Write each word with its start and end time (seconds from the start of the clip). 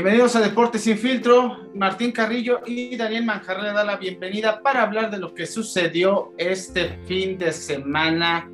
Bienvenidos 0.00 0.36
a 0.36 0.40
Deportes 0.40 0.82
Sin 0.82 0.96
Filtro. 0.96 1.56
Martín 1.74 2.12
Carrillo 2.12 2.60
y 2.64 2.96
Daniel 2.96 3.24
Manjarre 3.24 3.64
le 3.64 3.72
da 3.72 3.82
la 3.82 3.96
bienvenida 3.96 4.62
para 4.62 4.82
hablar 4.82 5.10
de 5.10 5.18
lo 5.18 5.34
que 5.34 5.44
sucedió 5.44 6.32
este 6.38 7.00
fin 7.06 7.36
de 7.36 7.50
semana 7.50 8.48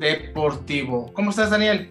deportivo. 0.00 1.12
¿Cómo 1.12 1.30
estás, 1.30 1.50
Daniel? 1.50 1.90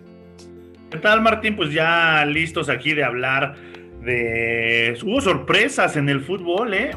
¿Qué 0.92 0.98
tal, 0.98 1.22
Martín? 1.22 1.56
Pues 1.56 1.72
ya 1.72 2.26
listos 2.26 2.68
aquí 2.68 2.94
de 2.94 3.06
hablar 3.06 3.56
de... 4.02 5.00
Hubo 5.06 5.22
sorpresas 5.22 5.96
en 5.96 6.10
el 6.10 6.20
fútbol, 6.20 6.74
¿eh? 6.74 6.92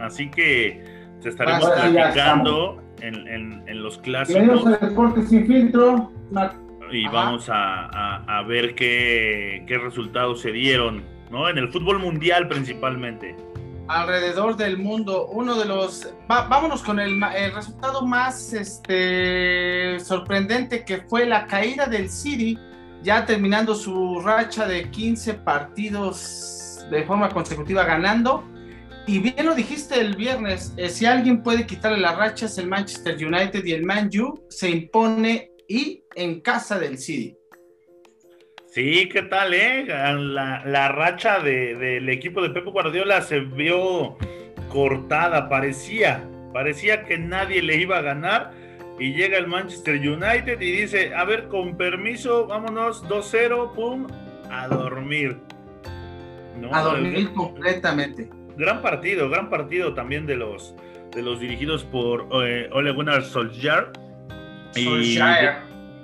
Así 0.00 0.30
que 0.30 0.82
se 1.20 1.28
estaremos 1.28 1.68
platicando 1.68 2.82
en, 3.02 3.82
los 3.82 3.98
clásicos. 3.98 4.44
Bienvenidos 4.44 4.80
a 4.82 4.86
Deportes 4.86 5.28
Sin 5.28 5.46
Filtro 5.46 6.10
y 6.90 7.06
vamos 7.08 7.48
a, 7.52 8.42
ver 8.46 8.74
qué, 8.74 9.78
resultados 9.82 10.40
se 10.40 10.52
dieron, 10.52 11.02
¿no? 11.30 11.48
En 11.48 11.58
el 11.58 11.70
fútbol 11.70 11.98
mundial 11.98 12.48
principalmente. 12.48 13.36
Alrededor 13.88 14.56
del 14.56 14.76
mundo, 14.76 15.28
uno 15.28 15.58
de 15.58 15.64
los... 15.64 16.12
vámonos 16.28 16.82
con 16.82 17.00
el, 17.00 17.20
resultado 17.54 18.04
más 18.04 18.52
este, 18.52 19.98
sorprendente 20.00 20.84
que 20.84 20.98
fue 21.08 21.24
la 21.24 21.46
caída 21.46 21.86
del 21.86 22.10
City, 22.10 22.58
ya 23.02 23.24
terminando 23.24 23.74
su 23.74 24.20
racha 24.20 24.66
de 24.66 24.90
15 24.90 25.34
partidos 25.34 26.84
de 26.90 27.02
forma 27.04 27.30
consecutiva 27.30 27.84
ganando. 27.84 28.44
Y 29.06 29.20
bien 29.20 29.46
lo 29.46 29.54
dijiste 29.54 29.98
el 29.98 30.16
viernes, 30.16 30.74
eh, 30.76 30.90
si 30.90 31.06
alguien 31.06 31.42
puede 31.42 31.66
quitarle 31.66 31.98
la 31.98 32.14
racha 32.14 32.44
es 32.44 32.58
el 32.58 32.68
Manchester 32.68 33.16
United 33.16 33.64
y 33.64 33.72
el 33.72 33.86
Man 33.86 34.10
U 34.20 34.44
se 34.50 34.68
impone 34.68 35.52
y 35.66 36.04
en 36.14 36.42
casa 36.42 36.78
del 36.78 36.98
City. 36.98 37.37
Sí, 38.78 39.08
¿qué 39.08 39.22
tal, 39.22 39.54
eh? 39.54 39.86
La, 39.88 40.88
racha 40.88 41.40
del 41.40 42.08
equipo 42.08 42.40
de 42.40 42.50
Pepe 42.50 42.70
Guardiola 42.70 43.22
se 43.22 43.40
vio 43.40 44.16
cortada, 44.68 45.48
parecía, 45.48 46.22
parecía 46.52 47.02
que 47.02 47.18
nadie 47.18 47.60
le 47.60 47.74
iba 47.74 47.98
a 47.98 48.02
ganar 48.02 48.52
y 49.00 49.14
llega 49.14 49.36
el 49.36 49.48
Manchester 49.48 49.96
United 49.96 50.60
y 50.60 50.70
dice, 50.70 51.12
a 51.12 51.24
ver, 51.24 51.48
con 51.48 51.76
permiso, 51.76 52.46
vámonos 52.46 53.02
2-0, 53.08 53.72
pum, 53.72 54.06
a 54.48 54.68
dormir. 54.68 55.38
A 56.70 56.80
dormir 56.80 57.32
completamente. 57.32 58.30
Gran 58.56 58.80
partido, 58.80 59.28
gran 59.28 59.50
partido 59.50 59.92
también 59.94 60.24
de 60.24 60.36
los, 60.36 60.76
de 61.16 61.22
los 61.22 61.40
dirigidos 61.40 61.82
por 61.82 62.28
eh, 62.44 62.70
Ole 62.70 62.92
Gunnar 62.92 63.24
Solskjaer 63.24 63.88
y, 64.76 65.18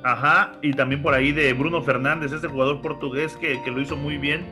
ajá, 0.05 0.53
y 0.63 0.73
también 0.73 1.03
por 1.03 1.15
ahí 1.15 1.33
de 1.33 1.53
Bruno 1.55 1.83
Fernández, 1.83 2.33
este 2.33 2.47
jugador 2.47 2.81
portugués 2.81 3.37
que, 3.37 3.61
lo 3.67 3.81
hizo 3.81 3.97
muy 3.97 4.19
bien. 4.19 4.45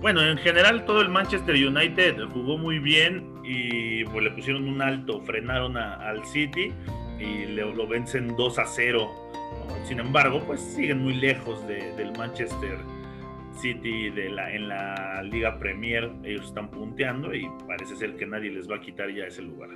Bueno, 0.00 0.22
en 0.22 0.36
general 0.38 0.84
todo 0.84 1.00
el 1.00 1.08
Manchester 1.08 1.54
United 1.54 2.16
jugó 2.32 2.58
muy 2.58 2.78
bien 2.78 3.34
y 3.42 4.04
pues, 4.04 4.22
le 4.22 4.30
pusieron 4.32 4.68
un 4.68 4.82
alto, 4.82 5.20
frenaron 5.22 5.76
al 5.76 6.24
City 6.26 6.72
y 7.18 7.46
le, 7.46 7.72
lo 7.74 7.86
vencen 7.86 8.36
2 8.36 8.58
a 8.58 8.66
0. 8.66 9.08
Sin 9.84 10.00
embargo, 10.00 10.42
pues 10.46 10.60
siguen 10.60 10.98
muy 11.02 11.14
lejos 11.14 11.66
del 11.66 12.12
Manchester 12.16 12.78
City 13.60 14.10
de 14.10 14.28
la, 14.28 14.52
en 14.52 14.68
la 14.68 15.22
Liga 15.22 15.58
Premier. 15.58 16.10
Ellos 16.24 16.46
están 16.46 16.70
punteando 16.70 17.34
y 17.34 17.48
parece 17.66 17.96
ser 17.96 18.16
que 18.16 18.26
nadie 18.26 18.50
les 18.50 18.68
va 18.68 18.76
a 18.76 18.80
quitar 18.80 19.10
ya 19.10 19.24
ese 19.24 19.42
lugar. 19.42 19.70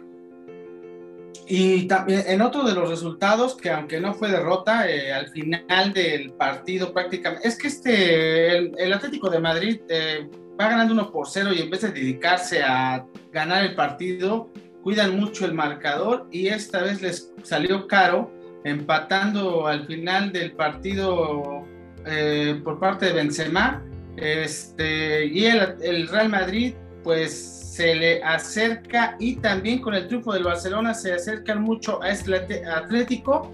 Y 1.47 1.87
también 1.87 2.25
en 2.27 2.41
otro 2.41 2.63
de 2.65 2.75
los 2.75 2.89
resultados, 2.89 3.57
que 3.57 3.71
aunque 3.71 4.01
no 4.01 4.15
fue 4.15 4.31
derrota, 4.31 4.89
eh, 4.89 5.13
al 5.13 5.29
final 5.29 5.93
del 5.93 6.33
partido 6.33 6.93
prácticamente, 6.93 7.47
es 7.47 7.59
que 7.59 7.69
este, 7.69 8.57
el, 8.57 8.93
Atlético 8.93 9.29
de 9.29 9.41
Madrid 9.41 9.81
eh, 9.89 10.29
va 10.61 10.69
ganando 10.69 10.95
1 10.95 11.11
por 11.11 11.29
0 11.29 11.51
y 11.55 11.61
en 11.61 11.71
vez 11.71 11.83
de 11.83 11.93
dedicarse 11.93 12.63
a 12.63 13.05
ganar 13.33 13.65
el 13.65 13.75
partido, 13.75 14.51
cuidan 14.83 15.19
mucho 15.19 15.45
el 15.45 15.55
marcador 15.55 16.29
y 16.31 16.49
esta 16.49 16.83
vez 16.83 17.03
les 17.03 17.33
salió 17.43 17.87
caro, 17.87 18.31
empatando 18.65 19.67
al 19.67 19.87
final 19.87 20.33
del 20.33 20.53
partido 20.53 21.65
eh, 22.07 22.61
por 22.63 22.79
parte 22.79 23.07
de 23.07 23.13
Benzema. 23.13 23.83
Este, 24.17 25.27
y 25.27 25.47
el, 25.47 25.77
el 25.83 26.09
Real 26.09 26.29
Madrid, 26.29 26.75
pues 27.03 27.62
se 27.73 27.95
le 27.95 28.23
acerca 28.23 29.17
y 29.19 29.37
también 29.37 29.81
con 29.81 29.95
el 29.95 30.07
triunfo 30.07 30.35
del 30.35 30.45
Barcelona 30.45 30.93
se 30.93 31.15
acercan 31.15 31.63
mucho 31.63 32.03
a 32.03 32.11
este 32.11 32.67
Atlético, 32.67 33.51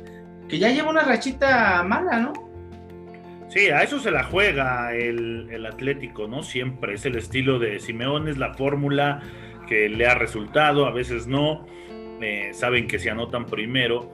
que 0.48 0.58
ya 0.58 0.70
lleva 0.70 0.90
una 0.90 1.04
rachita 1.04 1.84
mala, 1.84 2.18
¿no? 2.18 2.32
Sí, 3.46 3.68
a 3.68 3.84
eso 3.84 4.00
se 4.00 4.10
la 4.10 4.24
juega 4.24 4.92
el, 4.92 5.64
Atlético, 5.64 6.26
¿no? 6.26 6.42
Siempre 6.42 6.94
es 6.94 7.06
el 7.06 7.14
estilo 7.14 7.60
de 7.60 7.78
Simeone, 7.78 8.32
es 8.32 8.38
la 8.38 8.54
fórmula 8.54 9.22
que 9.68 9.88
le 9.88 10.08
ha 10.08 10.16
resultado, 10.16 10.86
a 10.86 10.90
veces 10.90 11.28
no. 11.28 11.64
Eh, 12.20 12.50
saben 12.54 12.88
que 12.88 12.98
si 12.98 13.08
anotan 13.08 13.46
primero, 13.46 14.12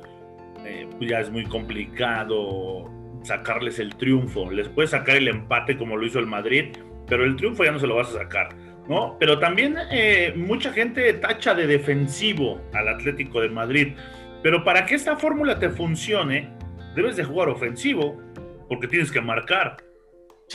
eh, 0.66 0.86
pues 0.98 1.08
ya 1.08 1.20
es 1.20 1.30
muy 1.30 1.46
complicado 1.46 2.90
sacarles 3.22 3.78
el 3.78 3.96
triunfo. 3.96 4.50
Les 4.50 4.68
puede 4.68 4.86
sacar 4.86 5.16
el 5.16 5.28
empate 5.28 5.78
como 5.78 5.96
lo 5.96 6.04
hizo 6.04 6.18
el 6.18 6.26
Madrid, 6.26 6.76
pero 7.06 7.24
el 7.24 7.36
triunfo 7.36 7.64
ya 7.64 7.72
no 7.72 7.78
se 7.78 7.86
lo 7.86 7.96
vas 7.96 8.10
a 8.10 8.18
sacar. 8.18 8.73
¿No? 8.88 9.16
Pero 9.18 9.38
también 9.38 9.76
eh, 9.90 10.32
mucha 10.36 10.72
gente 10.72 11.12
tacha 11.14 11.54
de 11.54 11.66
defensivo 11.66 12.60
al 12.72 12.88
Atlético 12.88 13.40
de 13.40 13.48
Madrid. 13.48 13.94
Pero 14.42 14.62
para 14.62 14.84
que 14.84 14.94
esta 14.94 15.16
fórmula 15.16 15.58
te 15.58 15.70
funcione, 15.70 16.50
debes 16.94 17.16
de 17.16 17.24
jugar 17.24 17.48
ofensivo, 17.48 18.20
porque 18.68 18.88
tienes 18.88 19.10
que 19.10 19.20
marcar. 19.20 19.76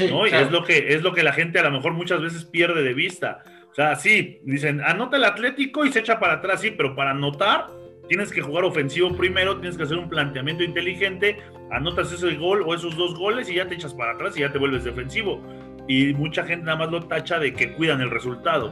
¿no? 0.10 0.28
Y 0.28 0.30
es 0.30 0.52
lo, 0.52 0.64
que, 0.64 0.94
es 0.94 1.02
lo 1.02 1.14
que 1.14 1.24
la 1.24 1.34
gente 1.34 1.60
a 1.60 1.64
lo 1.64 1.72
mejor 1.72 1.94
muchas 1.94 2.22
veces 2.22 2.46
pierde 2.46 2.84
de 2.84 2.94
vista. 2.94 3.44
O 3.72 3.74
sea, 3.74 3.96
sí, 3.96 4.40
dicen, 4.44 4.82
anota 4.82 5.18
el 5.18 5.24
Atlético 5.24 5.86
y 5.86 5.92
se 5.92 6.00
echa 6.00 6.20
para 6.20 6.34
atrás, 6.34 6.62
sí, 6.62 6.72
pero 6.72 6.96
para 6.96 7.12
anotar 7.12 7.68
tienes 8.08 8.32
que 8.32 8.42
jugar 8.42 8.64
ofensivo 8.64 9.16
primero, 9.16 9.60
tienes 9.60 9.78
que 9.78 9.84
hacer 9.84 9.98
un 9.98 10.10
planteamiento 10.10 10.64
inteligente, 10.64 11.38
anotas 11.72 12.12
ese 12.12 12.36
gol 12.36 12.64
o 12.66 12.74
esos 12.74 12.98
dos 12.98 13.18
goles 13.18 13.50
y 13.50 13.56
ya 13.56 13.68
te 13.68 13.76
echas 13.76 13.94
para 13.94 14.14
atrás 14.14 14.36
y 14.36 14.42
ya 14.42 14.52
te 14.52 14.58
vuelves 14.58 14.84
defensivo 14.84 15.44
y 15.90 16.14
mucha 16.14 16.46
gente 16.46 16.66
nada 16.66 16.78
más 16.78 16.92
lo 16.92 17.02
tacha 17.02 17.40
de 17.40 17.52
que 17.52 17.74
cuidan 17.74 18.00
el 18.00 18.12
resultado. 18.12 18.72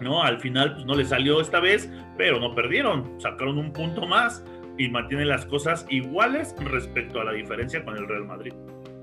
¿no? 0.00 0.22
Al 0.22 0.38
final 0.38 0.74
pues, 0.74 0.86
no 0.86 0.94
le 0.94 1.04
salió 1.04 1.40
esta 1.40 1.58
vez, 1.58 1.90
pero 2.16 2.38
no 2.38 2.54
perdieron, 2.54 3.20
sacaron 3.20 3.58
un 3.58 3.72
punto 3.72 4.06
más 4.06 4.44
y 4.78 4.88
mantienen 4.88 5.28
las 5.28 5.44
cosas 5.44 5.84
iguales 5.88 6.54
respecto 6.60 7.20
a 7.20 7.24
la 7.24 7.32
diferencia 7.32 7.84
con 7.84 7.96
el 7.96 8.06
Real 8.06 8.24
Madrid. 8.26 8.52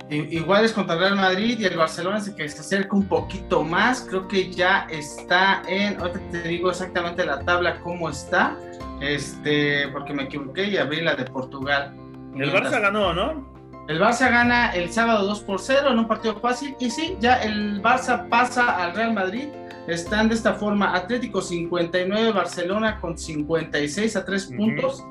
Iguales 0.10 0.72
contra 0.72 0.96
el 0.96 1.02
Real 1.02 1.16
Madrid 1.16 1.60
y 1.60 1.66
el 1.66 1.76
Barcelona 1.76 2.22
se 2.22 2.34
que 2.34 2.48
se 2.48 2.60
acerca 2.60 2.96
un 2.96 3.08
poquito 3.08 3.64
más, 3.64 4.06
creo 4.08 4.28
que 4.28 4.52
ya 4.52 4.88
está 4.90 5.64
en, 5.68 6.00
ahorita 6.00 6.20
te 6.32 6.44
digo 6.44 6.70
exactamente 6.70 7.26
la 7.26 7.44
tabla 7.44 7.80
cómo 7.80 8.10
está, 8.10 8.58
este, 9.02 9.88
porque 9.90 10.14
me 10.14 10.24
equivoqué 10.24 10.66
y 10.66 10.78
abrí 10.78 11.02
la 11.02 11.16
de 11.16 11.26
Portugal. 11.26 11.94
El 12.36 12.52
Barça 12.52 12.80
ganó, 12.80 13.14
¿no? 13.14 13.53
El 13.88 14.00
Barça 14.00 14.30
gana 14.30 14.72
el 14.72 14.92
sábado 14.92 15.26
2 15.28 15.42
por 15.42 15.60
0 15.60 15.90
en 15.92 16.00
un 16.00 16.08
partido 16.08 16.40
fácil 16.40 16.76
y 16.80 16.90
sí, 16.90 17.18
ya 17.20 17.42
el 17.44 17.82
Barça 17.82 18.30
pasa 18.30 18.84
al 18.84 18.96
Real 18.96 19.14
Madrid. 19.14 19.50
Están 19.88 20.30
de 20.30 20.36
esta 20.36 20.54
forma 20.54 20.96
Atlético 20.96 21.42
59, 21.42 22.32
Barcelona 22.32 23.02
con 23.02 23.18
56 23.18 24.16
a 24.16 24.24
3 24.24 24.46
puntos 24.56 25.04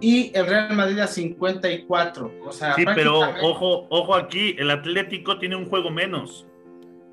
y 0.00 0.30
el 0.36 0.46
Real 0.46 0.76
Madrid 0.76 0.98
a 0.98 1.06
54. 1.06 2.32
O 2.46 2.52
sea, 2.52 2.74
sí, 2.74 2.84
pero 2.94 3.20
ojo, 3.42 3.86
ojo 3.88 4.14
aquí, 4.14 4.54
el 4.58 4.70
Atlético 4.70 5.38
tiene 5.38 5.56
un 5.56 5.66
juego 5.66 5.90
menos 5.90 6.46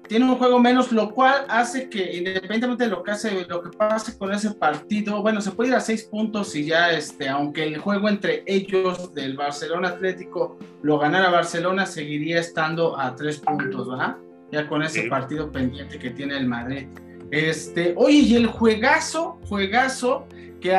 tiene 0.07 0.25
un 0.25 0.35
juego 0.35 0.59
menos, 0.59 0.91
lo 0.91 1.11
cual 1.11 1.45
hace 1.49 1.89
que 1.89 2.17
independientemente 2.17 2.85
de 2.85 2.89
lo 2.89 3.03
que 3.03 3.11
hace, 3.11 3.45
lo 3.47 3.61
que 3.61 3.75
pase 3.75 4.17
con 4.17 4.31
ese 4.31 4.51
partido, 4.51 5.21
bueno, 5.21 5.41
se 5.41 5.51
puede 5.51 5.69
ir 5.69 5.75
a 5.75 5.79
seis 5.79 6.03
puntos 6.03 6.55
y 6.55 6.65
ya, 6.65 6.91
este, 6.91 7.29
aunque 7.29 7.63
el 7.63 7.77
juego 7.77 8.09
entre 8.09 8.43
ellos 8.45 9.13
del 9.13 9.35
Barcelona 9.35 9.89
Atlético 9.89 10.57
lo 10.81 10.99
ganara 10.99 11.29
Barcelona, 11.29 11.85
seguiría 11.85 12.39
estando 12.39 12.99
a 12.99 13.15
tres 13.15 13.39
puntos, 13.39 13.89
¿verdad? 13.89 14.17
Ya 14.51 14.67
con 14.67 14.83
ese 14.83 15.03
partido 15.03 15.51
pendiente 15.51 15.97
que 15.97 16.11
tiene 16.11 16.37
el 16.37 16.47
Madrid. 16.47 16.87
Este, 17.31 17.93
oye, 17.97 18.17
y 18.17 18.35
el 18.35 18.47
juegazo, 18.47 19.39
juegazo, 19.49 20.27
que, 20.61 20.71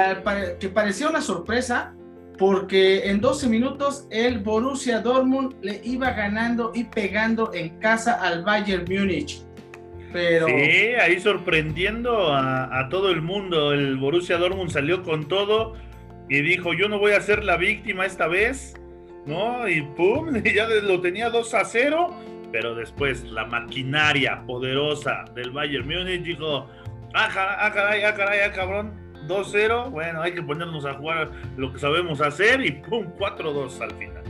que 0.61 0.69
parecía 0.69 1.09
una 1.09 1.21
sorpresa, 1.21 1.95
porque 2.39 3.09
en 3.09 3.21
12 3.21 3.49
minutos 3.49 4.07
el 4.11 4.41
Borussia 4.41 5.01
Dortmund 5.01 5.55
le 5.63 5.81
iba 5.85 6.11
ganando 6.11 6.73
y 6.75 6.85
pegando 6.85 7.51
en 7.55 7.79
casa 7.79 8.21
al 8.21 8.45
Bayern 8.45 8.85
Múnich. 8.89 9.43
Pero... 10.13 10.47
Sí, 10.47 10.95
ahí 11.01 11.21
sorprendiendo 11.21 12.33
a, 12.33 12.89
todo 12.91 13.11
el 13.11 13.23
mundo. 13.23 13.73
El 13.73 13.97
Borussia 13.97 14.39
Dortmund 14.39 14.71
salió 14.71 15.03
con 15.03 15.29
todo 15.29 15.75
y 16.29 16.41
dijo, 16.43 16.73
yo 16.75 16.89
no 16.89 16.99
voy 16.99 17.13
a 17.13 17.21
ser 17.21 17.45
la 17.45 17.57
víctima 17.57 18.07
esta 18.07 18.27
vez, 18.27 18.75
¿no? 19.27 19.69
Y 19.69 19.83
pum, 19.83 20.35
ya 20.55 20.67
lo 20.67 21.01
tenía 21.01 21.31
2 21.31 21.55
a 21.55 21.65
0, 21.65 22.15
pero 22.53 22.75
después 22.75 23.25
la 23.25 23.47
maquinaria 23.47 24.43
poderosa 24.47 25.25
del 25.35 25.51
Bayern 25.51 25.87
Múnich 25.87 26.23
dijo, 26.23 26.69
ah, 27.15 27.71
caray, 27.75 28.03
ah, 28.03 28.15
caray, 28.15 28.41
ah, 28.41 28.53
cabrón, 28.53 29.06
2-0, 29.27 29.91
bueno, 29.91 30.23
hay 30.23 30.33
que 30.33 30.43
ponernos 30.43 30.85
a 30.85 30.95
jugar 30.95 31.31
lo 31.57 31.73
que 31.73 31.79
sabemos 31.79 32.21
hacer 32.21 32.65
y 32.65 32.73
¡pum! 32.73 33.07
4-2 33.19 33.81
al 33.81 33.91
final. 33.93 34.23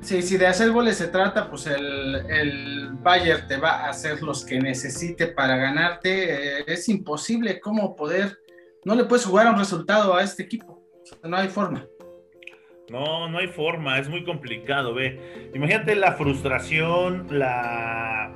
Sí, 0.00 0.20
si 0.20 0.36
de 0.36 0.48
hacer 0.48 0.72
goles 0.72 0.96
se 0.96 1.08
trata, 1.08 1.48
pues 1.48 1.66
el, 1.68 2.16
el 2.28 2.90
Bayern 2.94 3.46
te 3.46 3.56
va 3.56 3.84
a 3.84 3.90
hacer 3.90 4.20
los 4.20 4.44
que 4.44 4.58
necesite 4.58 5.28
para 5.28 5.56
ganarte. 5.56 6.58
Eh, 6.58 6.64
es 6.66 6.88
imposible 6.88 7.60
cómo 7.60 7.94
poder, 7.94 8.38
no 8.84 8.96
le 8.96 9.04
puedes 9.04 9.24
jugar 9.24 9.46
a 9.46 9.52
un 9.52 9.58
resultado 9.58 10.14
a 10.14 10.22
este 10.22 10.42
equipo. 10.42 10.82
no 11.22 11.36
hay 11.36 11.48
forma. 11.48 11.86
No, 12.90 13.28
no 13.28 13.38
hay 13.38 13.46
forma, 13.46 13.98
es 13.98 14.08
muy 14.08 14.24
complicado, 14.24 14.92
ve. 14.92 15.50
Imagínate 15.54 15.94
la 15.94 16.12
frustración, 16.14 17.28
la 17.30 18.34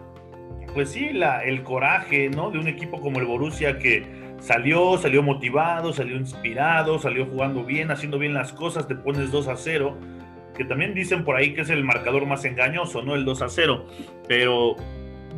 pues 0.73 0.91
sí, 0.91 1.09
la, 1.13 1.43
el 1.43 1.63
coraje, 1.63 2.29
¿no? 2.29 2.51
De 2.51 2.59
un 2.59 2.69
equipo 2.69 3.01
como 3.01 3.19
el 3.19 3.25
Borussia 3.25 3.79
que 3.79 4.26
salió, 4.39 4.97
salió 4.99 5.23
motivado, 5.23 5.93
salió 5.93 6.17
inspirado, 6.17 6.99
salió 6.99 7.27
jugando 7.27 7.65
bien, 7.65 7.91
haciendo 7.91 8.19
bien 8.19 8.35
las 8.35 8.53
cosas, 8.53 8.87
te 8.87 8.95
pones 8.95 9.31
2 9.31 9.49
a 9.49 9.57
0 9.57 9.97
que 10.57 10.65
también 10.65 10.95
dicen 10.95 11.25
por 11.25 11.37
ahí 11.37 11.55
que 11.55 11.61
es 11.61 11.71
el 11.71 11.85
marcador 11.85 12.27
más 12.27 12.45
engañoso, 12.45 13.03
¿no? 13.03 13.15
El 13.15 13.25
2 13.25 13.43
a 13.43 13.49
0. 13.49 13.87
Pero 14.27 14.77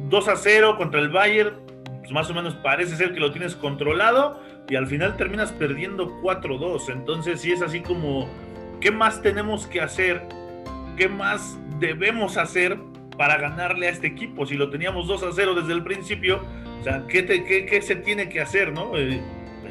2 0.08 0.28
a 0.28 0.36
0 0.36 0.76
contra 0.78 1.00
el 1.00 1.08
Bayern, 1.08 1.56
pues 1.98 2.12
más 2.12 2.30
o 2.30 2.34
menos 2.34 2.54
parece 2.54 2.96
ser 2.96 3.12
que 3.12 3.20
lo 3.20 3.32
tienes 3.32 3.54
controlado 3.54 4.40
y 4.68 4.76
al 4.76 4.86
final 4.86 5.16
terminas 5.16 5.52
perdiendo 5.52 6.08
4-2. 6.22 6.90
Entonces, 6.92 7.40
sí 7.40 7.52
es 7.52 7.62
así 7.62 7.80
como, 7.80 8.28
¿qué 8.80 8.90
más 8.90 9.20
tenemos 9.20 9.66
que 9.66 9.80
hacer? 9.80 10.22
¿Qué 10.96 11.08
más 11.08 11.58
debemos 11.80 12.36
hacer 12.36 12.78
para 13.16 13.36
ganarle 13.38 13.88
a 13.88 13.90
este 13.90 14.06
equipo? 14.06 14.46
Si 14.46 14.56
lo 14.56 14.70
teníamos 14.70 15.08
2 15.08 15.22
a 15.24 15.32
0 15.32 15.54
desde 15.54 15.72
el 15.72 15.82
principio, 15.82 16.42
o 16.80 16.84
sea, 16.84 17.04
¿qué, 17.08 17.24
qué 17.24 17.82
se 17.82 17.96
tiene 17.96 18.28
que 18.28 18.40
hacer, 18.40 18.72
no? 18.72 18.96
Eh, 18.96 19.20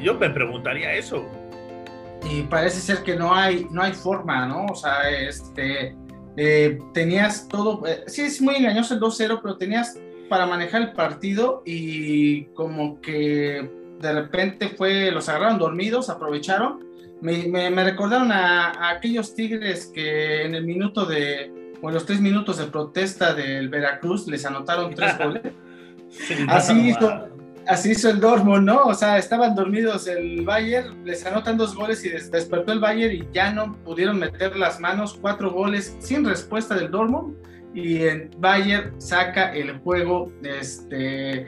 yo 0.00 0.14
me 0.14 0.30
preguntaría 0.30 0.94
eso 0.94 1.26
y 2.30 2.42
parece 2.42 2.80
ser 2.80 3.02
que 3.02 3.16
no 3.16 3.34
hay, 3.34 3.66
no 3.70 3.82
hay 3.82 3.92
forma, 3.92 4.46
¿no? 4.46 4.66
O 4.66 4.74
sea, 4.74 5.08
este, 5.10 5.96
eh, 6.36 6.78
tenías 6.92 7.48
todo, 7.48 7.86
eh, 7.86 8.04
sí 8.06 8.22
es 8.22 8.40
muy 8.40 8.56
engañoso 8.56 8.94
el 8.94 9.00
2-0, 9.00 9.40
pero 9.42 9.56
tenías 9.56 9.98
para 10.28 10.46
manejar 10.46 10.82
el 10.82 10.92
partido 10.92 11.62
y 11.64 12.46
como 12.46 13.00
que 13.00 13.70
de 14.00 14.12
repente 14.12 14.68
fue, 14.70 15.10
los 15.10 15.28
agarraron 15.28 15.58
dormidos, 15.58 16.10
aprovecharon. 16.10 16.86
Me, 17.20 17.48
me, 17.48 17.82
recordaron 17.82 18.30
a, 18.30 18.90
aquellos 18.90 19.34
Tigres 19.34 19.90
que 19.92 20.44
en 20.44 20.54
el 20.54 20.64
minuto 20.64 21.04
de, 21.04 21.50
o 21.82 21.88
en 21.88 21.94
los 21.94 22.06
tres 22.06 22.20
minutos 22.20 22.58
de 22.58 22.66
protesta 22.66 23.34
del 23.34 23.68
Veracruz 23.68 24.28
les 24.28 24.44
anotaron 24.44 24.94
tres 24.94 25.18
goles. 25.22 25.42
Así 26.48 26.88
hizo, 26.88 27.28
así 27.66 27.90
hizo 27.90 28.10
el 28.10 28.20
Dortmund, 28.20 28.64
¿no? 28.64 28.84
O 28.84 28.94
sea, 28.94 29.18
estaban 29.18 29.54
dormidos 29.54 30.06
el 30.06 30.44
Bayern, 30.44 31.04
les 31.04 31.24
anotan 31.26 31.56
dos 31.56 31.74
goles 31.74 32.04
y 32.04 32.08
despertó 32.08 32.72
el 32.72 32.80
Bayern 32.80 33.14
y 33.14 33.28
ya 33.32 33.52
no 33.52 33.76
pudieron 33.84 34.18
meter 34.18 34.56
las 34.56 34.80
manos, 34.80 35.18
cuatro 35.20 35.50
goles 35.50 35.96
sin 36.00 36.24
respuesta 36.24 36.74
del 36.74 36.90
Dortmund 36.90 37.36
y 37.74 38.02
el 38.02 38.30
Bayern 38.38 39.00
saca 39.00 39.52
el 39.54 39.78
juego, 39.78 40.32
este... 40.42 41.46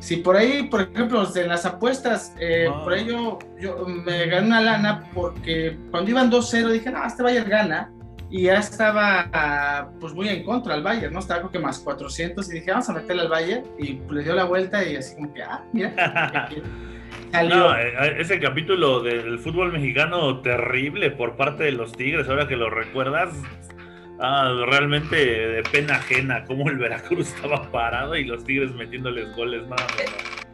Si 0.00 0.16
por 0.16 0.36
ahí, 0.36 0.64
por 0.64 0.80
ejemplo, 0.80 1.24
de 1.26 1.46
las 1.46 1.64
apuestas, 1.64 2.34
eh, 2.40 2.68
por 2.82 2.92
ello 2.92 3.38
yo 3.60 3.86
me 3.86 4.26
gané 4.26 4.48
una 4.48 4.60
lana 4.60 5.08
porque 5.14 5.78
cuando 5.92 6.10
iban 6.10 6.28
2-0 6.28 6.72
dije, 6.72 6.90
no, 6.90 7.06
este 7.06 7.22
Bayern 7.22 7.48
gana 7.48 7.92
y 8.32 8.44
ya 8.44 8.54
estaba 8.54 9.92
pues 10.00 10.14
muy 10.14 10.28
en 10.28 10.42
contra 10.42 10.72
al 10.72 10.82
Bayern, 10.82 11.12
¿no? 11.12 11.20
Estaba 11.20 11.40
creo 11.40 11.52
que 11.52 11.58
más 11.58 11.78
400 11.80 12.50
y 12.50 12.54
dije, 12.54 12.70
vamos 12.70 12.88
a 12.88 12.94
meterle 12.94 13.22
al 13.22 13.28
Bayern 13.28 13.64
y 13.78 14.00
le 14.10 14.22
dio 14.24 14.34
la 14.34 14.44
vuelta 14.44 14.82
y 14.82 14.96
así 14.96 15.14
como 15.14 15.32
que, 15.34 15.42
ah, 15.42 15.62
mira. 15.72 16.48
No, 17.32 17.74
eh, 17.74 17.94
eh, 17.98 18.16
ese 18.18 18.38
capítulo 18.40 19.02
del 19.02 19.38
fútbol 19.38 19.72
mexicano 19.72 20.40
terrible 20.40 21.10
por 21.10 21.36
parte 21.36 21.64
de 21.64 21.72
los 21.72 21.92
Tigres, 21.92 22.28
ahora 22.28 22.46
que 22.46 22.56
lo 22.56 22.68
recuerdas, 22.68 23.34
ah, 24.20 24.52
realmente 24.66 25.16
de 25.16 25.62
pena 25.62 25.96
ajena 25.96 26.44
cómo 26.44 26.68
el 26.68 26.76
Veracruz 26.76 27.34
estaba 27.34 27.70
parado 27.70 28.16
y 28.16 28.24
los 28.24 28.44
Tigres 28.44 28.72
metiéndoles 28.72 29.34
goles, 29.34 29.62
nada 29.66 29.86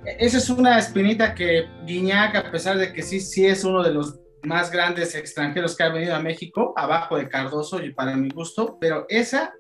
no, 0.03 0.11
Esa 0.19 0.39
es 0.39 0.51
una 0.51 0.79
espinita 0.79 1.35
que 1.35 1.67
Guiñac, 1.85 2.37
a 2.37 2.51
pesar 2.51 2.79
de 2.79 2.93
que 2.93 3.03
sí, 3.03 3.19
sí 3.19 3.47
es 3.47 3.65
uno 3.65 3.83
de 3.83 3.95
los 3.95 4.21
más 4.45 4.71
grandes 4.71 5.15
extranjeros 5.15 5.77
que 5.77 5.83
ha 5.83 5.89
venido 5.89 6.15
a 6.15 6.21
México, 6.21 6.73
abajo 6.77 7.17
de 7.17 7.29
Cardoso 7.29 7.83
y 7.85 7.93
para 7.93 8.17
mi 8.17 8.29
gusto, 8.31 8.79
pero 8.81 9.07
esa 9.09 9.55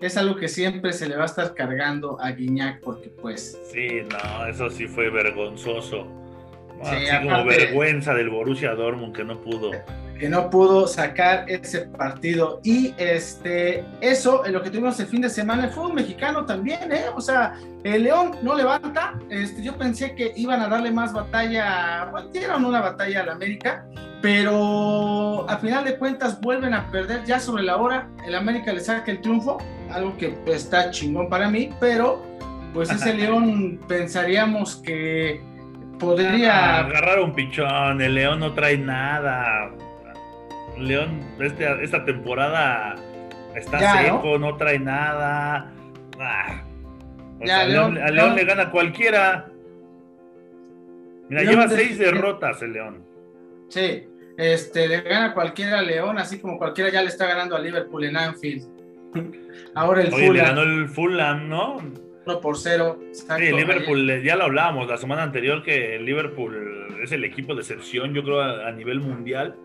es 0.00 0.16
algo 0.16 0.36
que 0.36 0.48
siempre 0.48 0.92
se 0.92 1.08
le 1.08 1.16
va 1.16 1.22
a 1.22 1.26
estar 1.26 1.54
cargando 1.54 2.20
a 2.20 2.32
Guiñac 2.32 2.80
porque 2.80 3.08
pues... 3.08 3.60
Sí, 3.70 4.02
no, 4.10 4.46
eso 4.46 4.68
sí 4.70 4.88
fue 4.88 5.10
vergonzoso. 5.10 6.06
así 6.82 7.06
como 7.22 7.44
vergüenza 7.44 8.14
del 8.14 8.30
Borussia 8.30 8.74
Dortmund 8.74 9.14
que 9.14 9.24
no 9.24 9.40
pudo 9.40 9.70
que 10.22 10.28
no 10.28 10.50
pudo 10.50 10.86
sacar 10.86 11.46
ese 11.48 11.80
partido. 11.80 12.60
Y 12.62 12.94
este, 12.96 13.84
eso, 14.00 14.46
en 14.46 14.52
lo 14.52 14.62
que 14.62 14.70
tuvimos 14.70 15.00
el 15.00 15.08
fin 15.08 15.20
de 15.20 15.28
semana, 15.28 15.64
el 15.64 15.70
fútbol 15.70 15.94
mexicano 15.94 16.46
también, 16.46 16.92
¿eh? 16.92 17.06
O 17.16 17.20
sea, 17.20 17.54
el 17.82 18.04
León 18.04 18.36
no 18.40 18.54
levanta. 18.54 19.18
Este, 19.28 19.60
yo 19.64 19.76
pensé 19.76 20.14
que 20.14 20.32
iban 20.36 20.60
a 20.60 20.68
darle 20.68 20.92
más 20.92 21.12
batalla, 21.12 22.06
bueno, 22.12 22.28
dieron 22.28 22.64
una 22.64 22.80
batalla 22.80 23.22
al 23.22 23.30
América, 23.30 23.84
pero 24.20 25.44
a 25.50 25.58
final 25.58 25.86
de 25.86 25.98
cuentas 25.98 26.40
vuelven 26.40 26.72
a 26.72 26.88
perder 26.92 27.24
ya 27.24 27.40
sobre 27.40 27.64
la 27.64 27.78
hora. 27.78 28.08
El 28.24 28.36
América 28.36 28.72
le 28.72 28.78
saca 28.78 29.10
el 29.10 29.20
triunfo, 29.22 29.58
algo 29.90 30.16
que 30.18 30.38
está 30.46 30.92
chingón 30.92 31.28
para 31.28 31.48
mí, 31.48 31.70
pero 31.80 32.22
pues 32.72 32.90
ese 32.90 33.12
León 33.18 33.80
pensaríamos 33.88 34.76
que 34.76 35.42
podría 35.98 36.78
agarrar 36.78 37.18
un 37.18 37.34
pichón. 37.34 38.00
El 38.00 38.14
León 38.14 38.38
no 38.38 38.54
trae 38.54 38.78
nada 38.78 39.72
León 40.82 41.20
este, 41.40 41.82
esta 41.82 42.04
temporada 42.04 42.96
está 43.54 44.02
seco, 44.02 44.38
¿no? 44.38 44.56
trae 44.56 44.78
nada. 44.78 45.72
Ah. 46.18 46.62
a 47.40 47.64
León, 47.64 48.34
le 48.36 48.44
gana 48.44 48.70
cualquiera. 48.70 49.48
Mira, 51.28 51.42
lleva 51.42 51.68
seis 51.68 51.98
derrotas 51.98 52.62
el 52.62 52.72
León. 52.72 53.04
Sí, 53.68 54.06
este, 54.36 54.88
le 54.88 55.00
gana 55.00 55.32
cualquiera 55.34 55.78
a 55.78 55.82
León, 55.82 56.18
así 56.18 56.38
como 56.38 56.58
cualquiera 56.58 56.90
ya 56.90 57.02
le 57.02 57.08
está 57.08 57.26
ganando 57.26 57.56
a 57.56 57.60
Liverpool 57.60 58.04
en 58.04 58.16
Anfield. 58.16 58.68
Ahora 59.74 60.02
el 60.02 60.10
Fulham. 60.10 60.32
le 60.32 60.42
ganó 60.42 60.62
el 60.62 60.88
Fulham, 60.88 61.48
¿no? 61.48 61.76
1 62.24 62.40
por 62.40 62.56
0. 62.56 63.00
Sí, 63.12 63.52
Liverpool, 63.52 64.22
ya 64.22 64.36
lo 64.36 64.44
hablábamos 64.44 64.88
la 64.88 64.96
semana 64.96 65.22
anterior 65.22 65.62
que 65.62 65.96
el 65.96 66.04
Liverpool 66.04 66.86
es 67.02 67.12
el 67.12 67.24
equipo 67.24 67.54
de 67.54 67.62
excepción, 67.62 68.14
yo 68.14 68.22
creo, 68.22 68.40
a 68.40 68.70
nivel 68.72 69.00
mundial. 69.00 69.56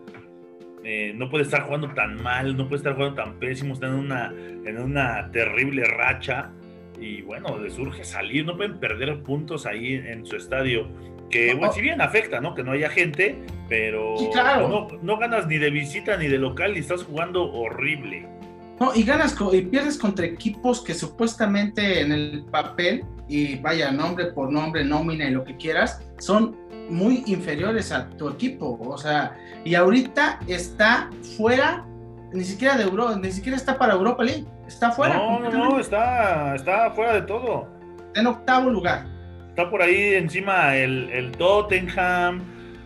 Eh, 0.90 1.12
no 1.14 1.28
puede 1.28 1.44
estar 1.44 1.64
jugando 1.64 1.92
tan 1.92 2.22
mal, 2.22 2.56
no 2.56 2.66
puede 2.66 2.76
estar 2.76 2.94
jugando 2.94 3.14
tan 3.22 3.34
pésimo, 3.34 3.74
está 3.74 3.88
en 3.88 3.92
una, 3.92 4.32
en 4.64 4.78
una 4.78 5.30
terrible 5.30 5.84
racha 5.84 6.50
y 6.98 7.20
bueno, 7.20 7.58
le 7.58 7.68
surge 7.68 8.04
salir, 8.04 8.46
no 8.46 8.56
pueden 8.56 8.80
perder 8.80 9.22
puntos 9.22 9.66
ahí 9.66 9.92
en, 9.92 10.24
su 10.24 10.36
estadio, 10.36 10.88
que 11.28 11.52
bueno, 11.52 11.74
si 11.74 11.82
bien 11.82 12.00
afecta, 12.00 12.40
¿no? 12.40 12.54
Que 12.54 12.64
no 12.64 12.72
haya 12.72 12.88
gente, 12.88 13.38
pero 13.68 14.14
no, 14.34 14.88
no, 15.02 15.18
ganas 15.18 15.46
ni 15.46 15.58
de 15.58 15.68
visita 15.68 16.16
ni 16.16 16.26
de 16.26 16.38
local 16.38 16.74
y 16.74 16.80
estás 16.80 17.04
jugando 17.04 17.52
horrible. 17.52 18.26
No, 18.80 18.94
y 18.94 19.02
ganas 19.02 19.36
y 19.52 19.60
pierdes 19.60 19.98
contra 19.98 20.24
equipos 20.24 20.82
que 20.82 20.94
supuestamente 20.94 22.00
en 22.00 22.12
el 22.12 22.46
papel, 22.50 23.04
y 23.28 23.56
vaya 23.56 23.92
nombre 23.92 24.32
por 24.32 24.50
nombre, 24.50 24.86
nómina 24.86 25.28
y 25.28 25.32
lo 25.32 25.44
que 25.44 25.54
quieras, 25.58 26.02
son 26.16 26.56
muy 26.88 27.22
inferiores 27.26 27.92
a 27.92 28.08
tu 28.10 28.28
equipo. 28.28 28.78
O 28.80 28.98
sea, 28.98 29.36
y 29.64 29.74
ahorita 29.74 30.40
está 30.46 31.10
fuera, 31.36 31.86
ni 32.32 32.44
siquiera 32.44 32.76
de 32.76 32.84
Europa, 32.84 33.18
ni 33.20 33.30
siquiera 33.30 33.56
está 33.56 33.78
para 33.78 33.94
Europa 33.94 34.24
League. 34.24 34.46
Está 34.66 34.92
fuera. 34.92 35.14
No, 35.16 35.40
no, 35.40 35.50
no, 35.50 35.80
está, 35.80 36.54
está 36.54 36.90
fuera 36.90 37.14
de 37.14 37.22
todo. 37.22 37.68
en 38.14 38.26
octavo 38.26 38.70
lugar. 38.70 39.06
Está 39.48 39.70
por 39.70 39.82
ahí 39.82 40.14
encima 40.14 40.76
el, 40.76 41.10
el 41.10 41.32
Tottenham, 41.32 42.42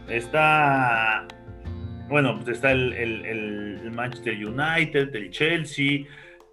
está. 0.09 1.27
Bueno, 2.09 2.37
pues 2.37 2.57
está 2.57 2.73
el, 2.73 2.93
el, 2.93 3.91
Manchester 3.93 4.35
United, 4.35 5.15
el 5.15 5.31
Chelsea, 5.31 6.07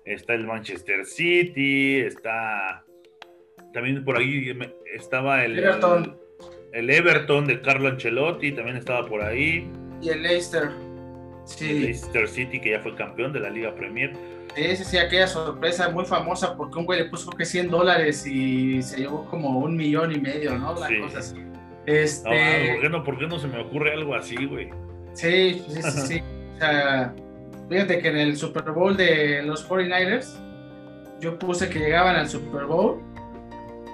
está 0.05 0.33
el 0.33 0.45
Manchester 0.45 1.05
City, 1.05 2.01
está. 2.01 2.83
También 3.73 4.03
por 4.03 4.17
ahí 4.17 4.51
estaba 4.93 5.45
el. 5.45 5.59
Everton 5.59 6.17
el 6.73 6.89
Everton 6.89 7.47
de 7.47 7.61
Carlo 7.61 7.89
Ancelotti 7.89 8.51
también 8.51 8.77
estaba 8.77 9.05
por 9.07 9.21
ahí. 9.21 9.69
Y 10.01 10.09
el 10.09 10.23
Leicester. 10.23 10.69
Sí. 11.45 11.69
El 11.69 11.81
Leicester 11.83 12.27
City, 12.27 12.59
que 12.59 12.71
ya 12.71 12.79
fue 12.79 12.95
campeón 12.95 13.33
de 13.33 13.39
la 13.39 13.49
Liga 13.49 13.73
Premier. 13.75 14.13
Sí, 14.55 14.75
sí, 14.77 14.83
sí, 14.83 14.97
aquella 14.97 15.27
sorpresa 15.27 15.89
muy 15.89 16.05
famosa 16.05 16.57
porque 16.57 16.79
un 16.79 16.85
güey 16.85 16.99
le 16.99 17.05
puso 17.05 17.29
que 17.31 17.45
100 17.45 17.69
dólares 17.69 18.25
y 18.25 18.81
se 18.81 18.97
llevó 18.97 19.25
como 19.25 19.59
un 19.59 19.75
millón 19.75 20.11
y 20.11 20.19
medio, 20.19 20.57
¿no? 20.57 20.73
La 20.73 20.89
cosa 21.01 21.19
así. 21.19 21.37
Este... 21.85 22.29
¿por, 22.73 22.81
qué 22.81 22.89
no, 22.89 23.03
¿por, 23.03 23.17
qué 23.17 23.27
no, 23.27 23.39
se 23.39 23.47
me 23.47 23.59
ocurre 23.59 23.93
algo 23.93 24.15
así, 24.15 24.45
güey? 24.45 24.69
Sí, 25.13 25.63
sí, 25.67 25.81
sí, 25.81 26.01
sí. 26.07 26.23
o 26.55 26.59
sea, 26.59 27.13
fíjate 27.69 27.99
que 27.99 28.07
en 28.09 28.17
el 28.17 28.37
Super 28.37 28.71
Bowl 28.71 28.95
de 28.97 29.43
los 29.43 29.67
49ers, 29.67 30.39
yo 31.19 31.37
puse 31.37 31.69
que 31.69 31.79
llegaban 31.79 32.15
al 32.15 32.29
Super 32.29 32.65
Bowl 32.65 33.01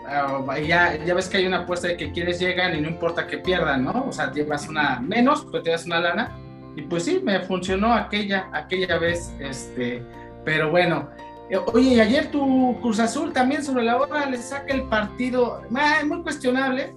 Ah, 0.08 0.60
ya, 0.60 1.04
ya 1.04 1.14
ves 1.14 1.28
que 1.28 1.38
hay 1.38 1.48
una 1.48 1.60
apuesta 1.60 1.88
de 1.88 1.98
que 1.98 2.12
quienes 2.12 2.40
llegan 2.40 2.76
y 2.76 2.82
no 2.82 2.88
importa 2.88 3.26
que 3.26 3.40
pierdan, 3.40 3.86
¿no? 3.86 4.06
O 4.08 4.12
sea, 4.12 4.32
llevas 4.32 4.68
una 4.68 5.00
menos, 5.00 5.46
pues 5.50 5.64
te 5.64 5.72
das 5.72 5.86
una 5.86 6.00
lana. 6.00 6.38
Y 6.76 6.84
pues 6.84 7.06
sí, 7.06 7.22
me 7.24 7.40
funcionó 7.42 7.94
aquella, 7.94 8.50
aquella 8.54 8.98
vez, 8.98 9.34
este, 9.40 10.04
Pero 10.44 10.70
bueno, 10.70 11.10
eh, 11.50 11.58
oye, 11.74 11.96
y 11.96 12.00
ayer 12.00 12.30
tu 12.32 12.80
Cruz 12.82 13.00
Azul 13.00 13.32
también 13.32 13.64
sobre 13.64 13.84
la 13.84 13.98
hora 13.98 14.30
le 14.30 14.38
saca 14.38 14.74
el 14.74 14.84
partido, 14.84 15.62
muy 15.70 16.22
cuestionable, 16.22 16.94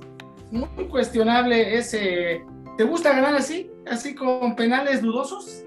muy 0.51 0.87
cuestionable 0.89 1.77
ese. 1.77 2.43
¿Te 2.77 2.85
gusta 2.85 3.13
ganar 3.13 3.35
así? 3.35 3.71
¿Así 3.91 4.15
con 4.15 4.55
penales 4.57 5.03
dudosos? 5.03 5.65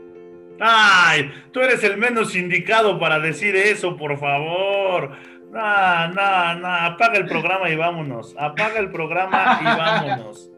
Ay, 0.60 1.31
tú 1.51 1.60
eres 1.60 1.83
el 1.83 1.98
menos 1.98 2.36
indicado 2.36 3.00
para 3.00 3.19
decir 3.19 3.55
eso, 3.55 3.98
por 3.98 4.19
favor. 4.19 5.12
No, 5.51 6.08
no, 6.08 6.55
no, 6.55 6.67
apaga 6.67 7.17
el 7.17 7.25
programa 7.25 7.70
y 7.70 7.75
vámonos. 7.75 8.34
Apaga 8.38 8.79
el 8.79 8.89
programa 8.89 9.60
y 9.62 9.65
vámonos. 9.77 10.50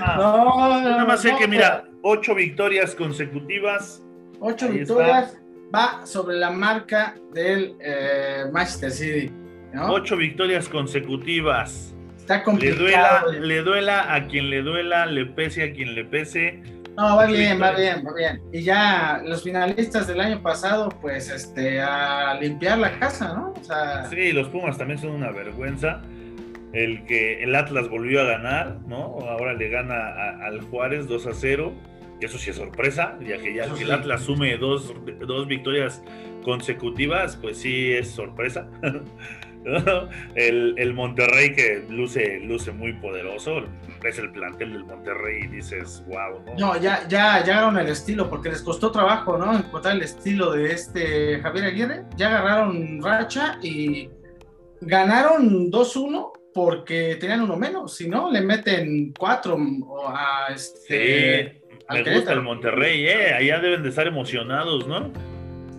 Ah, 0.00 0.16
no, 0.18 0.80
nada 0.80 1.04
más 1.04 1.22
sé 1.22 1.34
que, 1.38 1.46
mira, 1.46 1.84
ocho 2.02 2.34
victorias 2.34 2.94
consecutivas. 2.94 4.02
Ocho 4.40 4.68
victorias 4.68 5.38
va 5.74 6.04
sobre 6.04 6.36
la 6.36 6.50
marca 6.50 7.14
del 7.32 7.76
eh, 7.80 8.44
Manchester 8.52 8.90
City. 8.90 9.32
Ocho 9.88 10.16
victorias 10.16 10.68
consecutivas. 10.68 11.94
Está 12.16 12.42
complicado. 12.42 12.82
Le 12.82 12.90
duela, 12.90 13.24
le 13.40 13.62
duela 13.62 14.14
a 14.14 14.26
quien 14.26 14.50
le 14.50 14.62
duela, 14.62 15.06
le 15.06 15.26
pese 15.26 15.62
a 15.62 15.72
quien 15.72 15.94
le 15.94 16.04
pese. 16.04 16.62
No, 16.96 17.16
va 17.16 17.26
bien, 17.26 17.60
va 17.60 17.72
bien, 17.72 18.04
va 18.06 18.14
bien. 18.14 18.42
Y 18.52 18.62
ya 18.62 19.22
los 19.24 19.42
finalistas 19.42 20.06
del 20.06 20.20
año 20.20 20.42
pasado, 20.42 20.90
pues, 21.00 21.30
este, 21.30 21.80
a 21.80 22.34
limpiar 22.34 22.78
la 22.78 22.98
casa, 22.98 23.32
¿no? 23.34 23.54
Sí, 24.10 24.32
los 24.32 24.48
Pumas 24.48 24.76
también 24.76 24.98
son 24.98 25.12
una 25.12 25.30
vergüenza. 25.30 26.02
El 26.72 27.04
que 27.04 27.42
el 27.42 27.54
Atlas 27.54 27.88
volvió 27.88 28.22
a 28.22 28.24
ganar, 28.24 28.78
¿no? 28.86 29.18
Ahora 29.28 29.52
le 29.54 29.68
gana 29.68 30.38
al 30.42 30.62
Juárez 30.62 31.06
2 31.06 31.26
a 31.26 31.34
0 31.34 31.72
eso 32.24 32.38
sí 32.38 32.50
es 32.50 32.56
sorpresa, 32.56 33.18
ya 33.20 33.38
que 33.38 33.54
ya 33.54 33.64
el 33.64 33.90
Atlas 33.90 34.22
sume 34.22 34.56
dos, 34.56 34.94
dos, 35.26 35.46
victorias 35.46 36.02
consecutivas, 36.44 37.36
pues 37.36 37.58
sí 37.58 37.92
es 37.92 38.10
sorpresa. 38.10 38.68
el, 40.34 40.74
el, 40.76 40.94
Monterrey 40.94 41.54
que 41.54 41.84
luce, 41.88 42.40
luce 42.40 42.72
muy 42.72 42.92
poderoso, 42.94 43.62
ves 44.02 44.18
el 44.18 44.30
plantel 44.32 44.72
del 44.72 44.84
Monterrey 44.84 45.44
y 45.44 45.46
dices, 45.48 46.02
wow, 46.06 46.42
¿no? 46.44 46.54
No, 46.58 46.80
ya, 46.80 47.06
ya, 47.08 47.44
ya 47.44 47.58
agarraron 47.58 47.78
el 47.78 47.88
estilo, 47.88 48.28
porque 48.28 48.50
les 48.50 48.62
costó 48.62 48.90
trabajo, 48.90 49.38
¿no? 49.38 49.56
Encontrar 49.56 49.96
el 49.96 50.02
estilo 50.02 50.52
de 50.52 50.72
este 50.72 51.40
Javier 51.40 51.66
Aguirre, 51.66 52.04
ya 52.16 52.28
agarraron 52.28 53.02
racha 53.02 53.58
y 53.62 54.10
ganaron 54.80 55.70
2-1 55.70 56.32
porque 56.52 57.16
tenían 57.18 57.42
uno 57.42 57.56
menos, 57.56 57.96
si 57.96 58.08
no, 58.08 58.30
le 58.30 58.40
meten 58.40 59.14
cuatro 59.18 59.56
a 60.08 60.52
este... 60.52 61.62
Me 61.88 62.14
gusta 62.14 62.32
el 62.32 62.42
Monterrey, 62.42 63.06
eh. 63.06 63.34
Allá 63.34 63.58
deben 63.58 63.82
de 63.82 63.90
estar 63.90 64.06
emocionados, 64.06 64.86
¿no? 64.86 65.12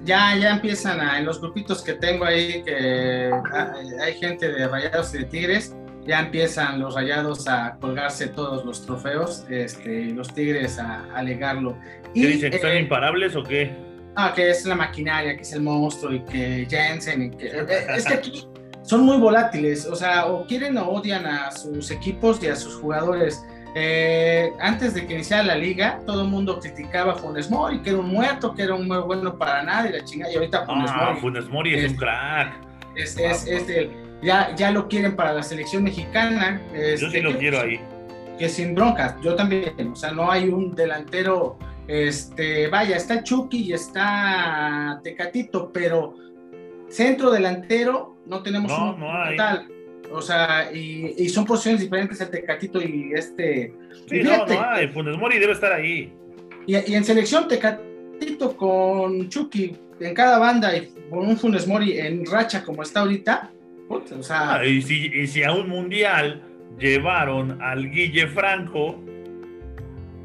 Ya, 0.04 0.36
ya 0.38 0.52
empiezan 0.52 1.00
a, 1.00 1.18
en 1.20 1.26
los 1.26 1.40
grupitos 1.40 1.82
que 1.82 1.94
tengo 1.94 2.26
ahí, 2.26 2.62
que 2.64 3.32
ah, 3.54 3.74
hay 4.02 4.14
gente 4.16 4.52
de 4.52 4.68
Rayados 4.68 5.16
y 5.16 5.20
de 5.20 5.24
Tigres, 5.26 5.76
ya 6.06 6.20
empiezan 6.20 6.80
los 6.80 6.96
Rayados 6.96 7.48
a 7.48 7.78
colgarse 7.80 8.28
todos 8.28 8.66
los 8.66 8.86
trofeos, 8.86 9.46
este, 9.50 10.06
los 10.08 10.34
Tigres 10.34 10.78
a 10.80 11.06
alegarlo. 11.16 11.78
¿Qué 12.14 12.28
dicen? 12.28 12.52
¿Que 12.52 12.58
¿Están 12.58 12.74
eh, 12.74 12.82
imparables 12.82 13.36
o 13.36 13.44
qué? 13.44 13.72
Ah, 14.16 14.34
que 14.36 14.50
es 14.50 14.66
la 14.66 14.76
maquinaria, 14.76 15.36
que 15.36 15.42
es 15.42 15.54
el 15.54 15.62
monstruo 15.62 16.14
y 16.14 16.20
que 16.26 16.68
Jensen, 16.70 17.24
y 17.24 17.30
que, 17.32 17.48
eh, 17.48 17.66
eh, 17.68 17.86
es 17.96 18.06
que 18.06 18.14
aquí 18.14 18.48
son 18.84 19.06
muy 19.06 19.18
volátiles, 19.18 19.86
o 19.86 19.96
sea, 19.96 20.26
o 20.28 20.46
quieren 20.46 20.78
o 20.78 20.88
odian 20.88 21.26
a 21.26 21.52
sus 21.52 21.90
equipos 21.90 22.44
y 22.44 22.48
a 22.48 22.56
sus 22.56 22.76
jugadores. 22.76 23.44
Eh, 23.76 24.54
antes 24.60 24.94
de 24.94 25.08
que 25.08 25.16
iniciara 25.16 25.44
la 25.44 25.56
liga, 25.56 26.00
todo 26.06 26.22
el 26.22 26.28
mundo 26.28 26.60
criticaba 26.60 27.14
a 27.14 27.16
Funes 27.16 27.50
Mori, 27.50 27.82
que 27.82 27.90
era 27.90 28.00
un 28.00 28.10
muerto, 28.10 28.54
que 28.54 28.64
era 28.64 28.76
un 28.76 28.88
muy 28.88 29.00
bueno 29.00 29.38
para 29.38 29.64
nada, 29.64 29.90
y 29.90 29.94
la 29.94 30.04
chingada, 30.04 30.32
y 30.32 30.36
ahorita 30.36 30.66
Funes 30.66 30.92
ah, 30.94 31.06
Mori. 31.08 31.20
Funes 31.20 31.50
Mori 31.50 31.76
es, 31.76 31.92
un 31.92 31.98
crack. 31.98 32.54
Es, 32.96 33.18
es, 33.18 33.48
es 33.48 33.90
ya, 34.22 34.56
ya 34.56 34.72
lo 34.72 34.88
quieren 34.88 35.16
para 35.16 35.34
la 35.34 35.42
selección 35.42 35.84
mexicana. 35.84 36.62
yo 37.00 37.10
sí 37.10 37.22
lo 37.22 37.38
quiero 37.38 37.62
ahí. 37.62 37.80
Que 38.38 38.48
sin 38.48 38.76
broncas, 38.76 39.16
yo 39.22 39.36
también, 39.36 39.92
o 39.92 39.96
sea, 39.96 40.12
no 40.12 40.32
hay 40.32 40.50
un 40.50 40.76
delantero, 40.76 41.58
este, 41.88 42.68
vaya, 42.68 42.96
está 42.96 43.24
Chucky 43.24 43.70
y 43.70 43.74
está 43.74 45.00
Tecatito, 45.04 45.72
pero 45.72 46.16
centro 46.90 47.32
delantero 47.32 48.18
no 48.26 48.44
tenemos 48.44 48.72
un 48.72 49.00
no 49.00 49.08
tal. 49.36 49.68
O 50.14 50.22
sea, 50.22 50.72
y, 50.72 51.28
son 51.30 51.44
posiciones 51.44 51.82
diferentes 51.82 52.22
el 52.22 52.30
Tecatito 52.30 52.80
y 52.80 53.12
este. 53.16 53.74
Sí, 54.08 54.22
no, 54.22 54.46
no 54.46 54.62
hay. 54.70 54.88
Funes 54.90 55.18
Mori 55.18 55.40
debe 55.40 55.54
estar 55.54 55.74
ahí. 55.74 56.14
Y, 56.68 56.76
en 56.76 57.04
selección, 57.04 57.48
Tecatito 57.48 58.56
con 58.56 59.28
Chucky 59.28 59.76
en 60.00 60.14
cada 60.14 60.38
banda 60.38 60.76
y 60.76 60.94
con 61.10 61.28
un 61.28 61.36
Funes 61.36 61.68
Mori 61.68 61.98
en 61.98 62.26
racha 62.28 62.64
como 62.64 62.84
está 62.84 63.00
ahorita. 63.00 63.52
o 63.90 64.24
sea. 64.24 64.56
Ah, 64.56 64.66
y, 64.66 64.84
si, 64.84 65.08
y 65.08 65.26
si 65.26 65.44
a 65.44 65.52
un 65.52 65.68
mundial 65.68 66.44
llevaron 66.78 67.60
al 67.62 67.90
Guille 67.90 68.28
Franco. 68.28 69.02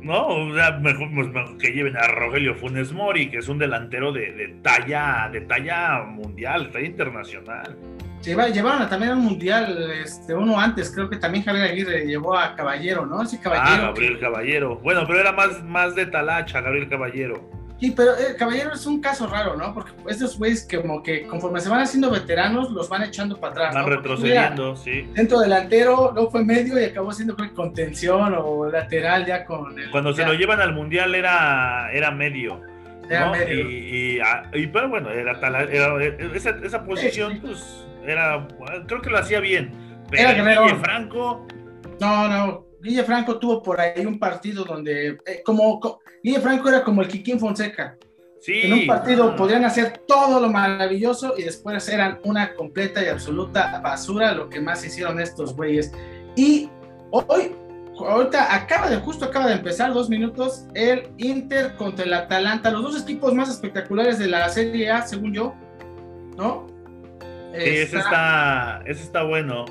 ¿no? 0.02 0.26
O 0.28 0.54
sea, 0.54 0.72
mejor, 0.78 1.08
pues, 1.14 1.28
que 1.58 1.72
lleven 1.72 1.96
a 1.96 2.06
Rogelio 2.08 2.54
Funes 2.54 2.92
Mori, 2.92 3.30
que 3.30 3.38
es 3.38 3.48
un 3.48 3.58
delantero 3.58 4.12
de, 4.12 4.32
de, 4.32 4.48
talla, 4.62 5.28
de 5.32 5.40
talla 5.40 6.04
mundial, 6.04 6.70
talla 6.70 6.86
internacional 6.86 7.76
llevaron 8.24 8.88
también 8.88 9.12
al 9.12 9.18
mundial, 9.18 9.90
este, 10.02 10.34
uno 10.34 10.58
antes, 10.58 10.90
creo 10.90 11.08
que 11.08 11.16
también 11.16 11.44
Javier 11.44 11.64
Aguirre 11.64 12.06
llevó 12.06 12.36
a 12.36 12.54
Caballero, 12.54 13.06
¿no? 13.06 13.24
Sí, 13.26 13.38
Caballero. 13.38 13.84
Ah, 13.84 13.86
Gabriel 13.88 14.18
Caballero. 14.20 14.76
Bueno, 14.76 15.04
pero 15.06 15.20
era 15.20 15.32
más, 15.32 15.62
más 15.64 15.94
de 15.94 16.06
talacha, 16.06 16.60
Gabriel 16.60 16.88
Caballero. 16.88 17.58
Sí, 17.80 17.92
pero 17.96 18.12
eh, 18.16 18.34
Caballero 18.36 18.72
es 18.72 18.86
un 18.86 19.00
caso 19.00 19.28
raro, 19.28 19.54
¿no? 19.54 19.72
Porque 19.72 19.92
estos 20.08 20.36
güeyes 20.36 20.66
como 20.68 21.00
que 21.00 21.28
conforme 21.28 21.60
se 21.60 21.68
van 21.68 21.80
haciendo 21.80 22.10
veteranos, 22.10 22.72
los 22.72 22.88
van 22.88 23.04
echando 23.04 23.38
para 23.38 23.52
atrás. 23.52 23.74
Van 23.74 23.86
retrocediendo, 23.86 24.74
sí. 24.74 25.08
Centro 25.14 25.38
delantero, 25.38 26.10
luego 26.12 26.30
fue 26.30 26.44
medio 26.44 26.80
y 26.80 26.84
acabó 26.84 27.12
siendo 27.12 27.36
contención 27.54 28.34
o 28.36 28.68
lateral 28.68 29.26
ya 29.26 29.44
con 29.44 29.78
el, 29.78 29.90
Cuando 29.92 30.12
se 30.12 30.24
lo 30.24 30.34
llevan 30.34 30.60
al 30.60 30.72
mundial 30.72 31.14
era, 31.14 31.90
era 31.92 32.10
medio. 32.10 32.60
Era. 33.08 33.52
Y, 33.52 34.18
ah, 34.20 34.50
y, 34.52 34.66
pero 34.66 34.88
bueno, 34.88 35.10
era, 35.10 35.38
tal, 35.40 35.54
esa, 36.34 36.50
esa 36.62 36.84
posición, 36.84 37.38
pues 37.40 37.86
era, 38.04 38.46
creo 38.86 39.00
que 39.00 39.10
lo 39.10 39.18
hacía 39.18 39.40
bien. 39.40 39.72
Pero 40.10 40.44
Guille 40.44 40.76
Franco. 40.76 41.46
No, 42.00 42.28
no. 42.28 42.66
Guille 42.80 43.04
Franco 43.04 43.38
tuvo 43.38 43.62
por 43.62 43.80
ahí 43.80 44.06
un 44.06 44.18
partido 44.18 44.64
donde, 44.64 45.18
eh, 45.26 45.42
como, 45.44 45.80
Guille 46.22 46.40
Franco 46.40 46.68
era 46.68 46.84
como 46.84 47.02
el 47.02 47.08
Kikín 47.08 47.38
Fonseca. 47.38 47.96
Sí. 48.40 48.60
En 48.62 48.72
un 48.72 48.86
partido 48.86 49.34
podrían 49.34 49.64
hacer 49.64 50.02
todo 50.06 50.40
lo 50.40 50.48
maravilloso 50.48 51.34
y 51.36 51.42
después 51.42 51.88
eran 51.88 52.20
una 52.22 52.54
completa 52.54 53.02
y 53.02 53.08
absoluta 53.08 53.80
basura 53.80 54.32
lo 54.32 54.48
que 54.48 54.60
más 54.60 54.84
hicieron 54.84 55.20
estos 55.20 55.56
güeyes. 55.56 55.92
Y 56.36 56.70
hoy, 57.10 57.52
ahorita 58.06 58.54
acaba 58.54 58.88
de, 58.88 58.96
justo 58.98 59.24
acaba 59.24 59.46
de 59.46 59.54
empezar 59.54 59.92
dos 59.92 60.08
minutos, 60.08 60.66
el 60.74 61.08
Inter 61.18 61.74
contra 61.76 62.04
el 62.04 62.12
Atalanta, 62.14 62.70
los 62.70 62.82
dos 62.82 63.02
equipos 63.02 63.34
más 63.34 63.48
espectaculares 63.48 64.18
de 64.18 64.28
la 64.28 64.48
Serie 64.48 64.90
A, 64.90 65.02
según 65.02 65.32
yo, 65.32 65.54
¿no? 66.36 66.66
Sí, 67.52 67.64
ese 67.64 67.98
está, 67.98 68.82
ese 68.86 69.02
está 69.02 69.22
bueno. 69.22 69.64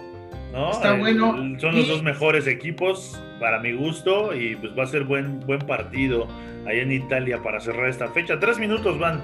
¿no? 0.52 0.72
Está 0.72 0.94
bueno. 0.94 1.36
Son 1.60 1.76
los 1.76 1.88
dos 1.88 2.04
mejores 2.04 2.48
equipos 2.48 3.22
para 3.40 3.60
mi 3.60 3.74
gusto 3.74 4.34
y 4.34 4.56
pues 4.56 4.78
va 4.78 4.84
a 4.84 4.88
ser 4.88 5.04
buen, 5.04 5.40
buen 5.42 5.60
partido 5.60 6.28
allá 6.66 6.82
en 6.82 6.92
Italia 6.92 7.42
para 7.42 7.60
cerrar 7.60 7.90
esta 7.90 8.08
fecha. 8.10 8.40
Tres 8.40 8.58
minutos 8.58 8.98
van. 9.00 9.22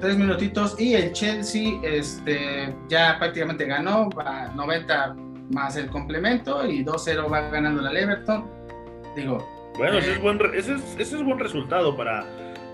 Tres 0.00 0.16
minutitos 0.16 0.78
y 0.78 0.94
el 0.94 1.12
Chelsea 1.12 1.80
este, 1.82 2.74
ya 2.88 3.16
prácticamente 3.18 3.64
ganó, 3.64 4.10
va 4.10 4.48
90 4.54 5.16
más 5.50 5.76
el 5.76 5.88
complemento 5.88 6.66
y 6.66 6.84
2-0 6.84 7.30
va 7.30 7.48
ganando 7.50 7.82
la 7.82 7.98
Everton. 7.98 8.44
Digo. 9.16 9.46
Bueno, 9.76 9.98
ese, 9.98 10.12
es 10.12 10.16
eh, 10.16 10.20
buen, 10.20 10.40
ese, 10.54 10.74
es, 10.98 11.24
buen 11.24 11.38
resultado 11.38 11.96
para, 11.96 12.24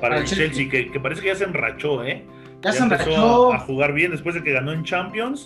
para, 0.00 0.18
el 0.18 0.24
Chelsea, 0.24 0.68
que, 0.68 0.90
que, 0.90 1.00
parece 1.00 1.22
que 1.22 1.28
ya 1.28 1.34
se 1.34 1.44
enrachó, 1.44 2.04
¿eh? 2.04 2.26
Ya, 2.62 2.72
se 2.72 2.82
empezó 2.82 3.52
a, 3.52 3.58
jugar 3.60 3.94
bien 3.94 4.10
después 4.10 4.34
de 4.34 4.42
que 4.42 4.52
ganó 4.52 4.72
en 4.72 4.84
Champions. 4.84 5.44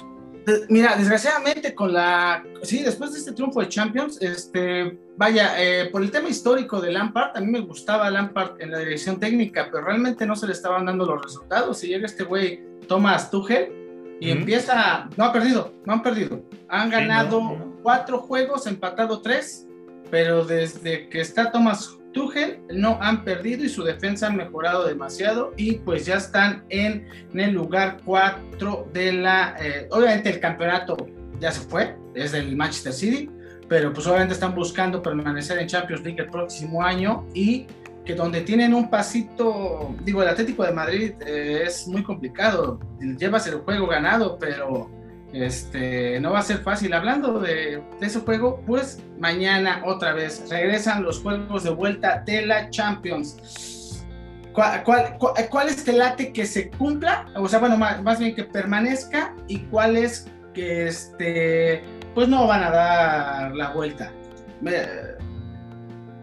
Mira, 0.68 0.96
desgraciadamente 0.96 1.74
con 1.74 1.92
la, 1.92 2.44
sí, 2.62 2.82
después 2.82 3.12
de 3.12 3.18
este 3.18 3.32
triunfo 3.32 3.60
de 3.60 3.68
Champions, 3.68 4.20
este, 4.20 4.98
vaya, 5.16 5.54
eh, 5.62 5.88
por 5.90 6.02
el 6.02 6.10
tema 6.10 6.28
histórico 6.28 6.80
de 6.80 6.92
Lampard, 6.92 7.36
a 7.36 7.40
mí 7.40 7.46
me 7.46 7.60
gustaba 7.60 8.10
Lampard 8.10 8.60
en 8.60 8.72
la 8.72 8.80
dirección 8.80 9.18
técnica, 9.18 9.68
pero 9.70 9.84
realmente 9.84 10.26
no 10.26 10.36
se 10.36 10.46
le 10.46 10.52
estaban 10.52 10.84
dando 10.84 11.06
los 11.06 11.22
resultados. 11.22 11.82
Y 11.84 11.88
llega 11.88 12.04
este 12.04 12.24
güey, 12.24 12.62
Thomas 12.88 13.30
Tuchel, 13.30 13.83
y 14.24 14.30
empieza, 14.30 15.08
no 15.16 15.24
ha 15.24 15.32
perdido, 15.32 15.74
no 15.84 15.92
han 15.92 16.02
perdido. 16.02 16.42
Han 16.68 16.88
ganado 16.88 17.74
cuatro 17.82 18.20
juegos, 18.20 18.66
empatado 18.66 19.20
tres, 19.20 19.66
pero 20.10 20.44
desde 20.44 21.08
que 21.10 21.20
está 21.20 21.50
Thomas 21.50 21.98
Tuchel 22.12 22.60
no 22.72 22.96
han 23.02 23.24
perdido 23.24 23.64
y 23.64 23.68
su 23.68 23.82
defensa 23.82 24.28
ha 24.28 24.30
mejorado 24.30 24.86
demasiado 24.86 25.52
y 25.58 25.74
pues 25.74 26.06
ya 26.06 26.16
están 26.16 26.64
en, 26.70 27.06
el 27.34 27.52
lugar 27.52 27.98
4 28.04 28.88
de 28.94 29.12
la... 29.12 29.56
Eh, 29.60 29.88
obviamente 29.90 30.30
el 30.30 30.40
campeonato 30.40 30.96
ya 31.38 31.52
se 31.52 31.60
fue, 31.60 31.94
es 32.14 32.32
del 32.32 32.56
Manchester 32.56 32.92
City, 32.94 33.30
pero 33.68 33.92
pues 33.92 34.06
obviamente 34.06 34.34
están 34.34 34.54
buscando 34.54 35.02
permanecer 35.02 35.58
en 35.58 35.66
Champions 35.66 36.02
League 36.02 36.22
el 36.22 36.30
próximo 36.30 36.82
año 36.82 37.26
y 37.34 37.66
que 38.04 38.14
donde 38.14 38.42
tienen 38.42 38.74
un 38.74 38.90
pasito, 38.90 39.94
digo, 40.04 40.22
el 40.22 40.28
Atlético 40.28 40.64
de 40.64 40.72
Madrid 40.72 41.12
eh, 41.26 41.62
es 41.64 41.88
muy 41.88 42.02
complicado, 42.02 42.78
llevas 43.00 43.46
el 43.46 43.54
juego 43.56 43.86
ganado, 43.86 44.38
pero 44.38 44.90
este, 45.32 46.20
no 46.20 46.32
va 46.32 46.40
a 46.40 46.42
ser 46.42 46.58
fácil. 46.58 46.92
Hablando 46.92 47.40
de, 47.40 47.82
ese 48.00 48.20
juego, 48.20 48.62
pues 48.66 49.02
mañana 49.18 49.82
otra 49.84 50.12
vez 50.12 50.44
regresan 50.50 51.02
los 51.02 51.20
juegos 51.20 51.64
de 51.64 51.70
vuelta 51.70 52.22
de 52.26 52.46
la 52.46 52.70
Champions. 52.70 54.04
¿Cuál, 54.52 54.84
cuál, 54.84 55.68
es 55.68 55.88
el 55.88 55.98
late 55.98 56.32
que 56.32 56.46
se 56.46 56.70
cumpla? 56.70 57.26
O 57.34 57.48
sea, 57.48 57.58
bueno, 57.58 57.76
más, 57.76 58.00
más, 58.02 58.20
bien 58.20 58.36
que 58.36 58.44
permanezca 58.44 59.34
y 59.48 59.58
cuál 59.62 59.96
es 59.96 60.30
que 60.52 60.86
este, 60.86 61.82
pues 62.14 62.28
no 62.28 62.46
van 62.46 62.62
a 62.62 62.70
dar 62.70 63.56
la 63.56 63.70
vuelta. 63.70 64.12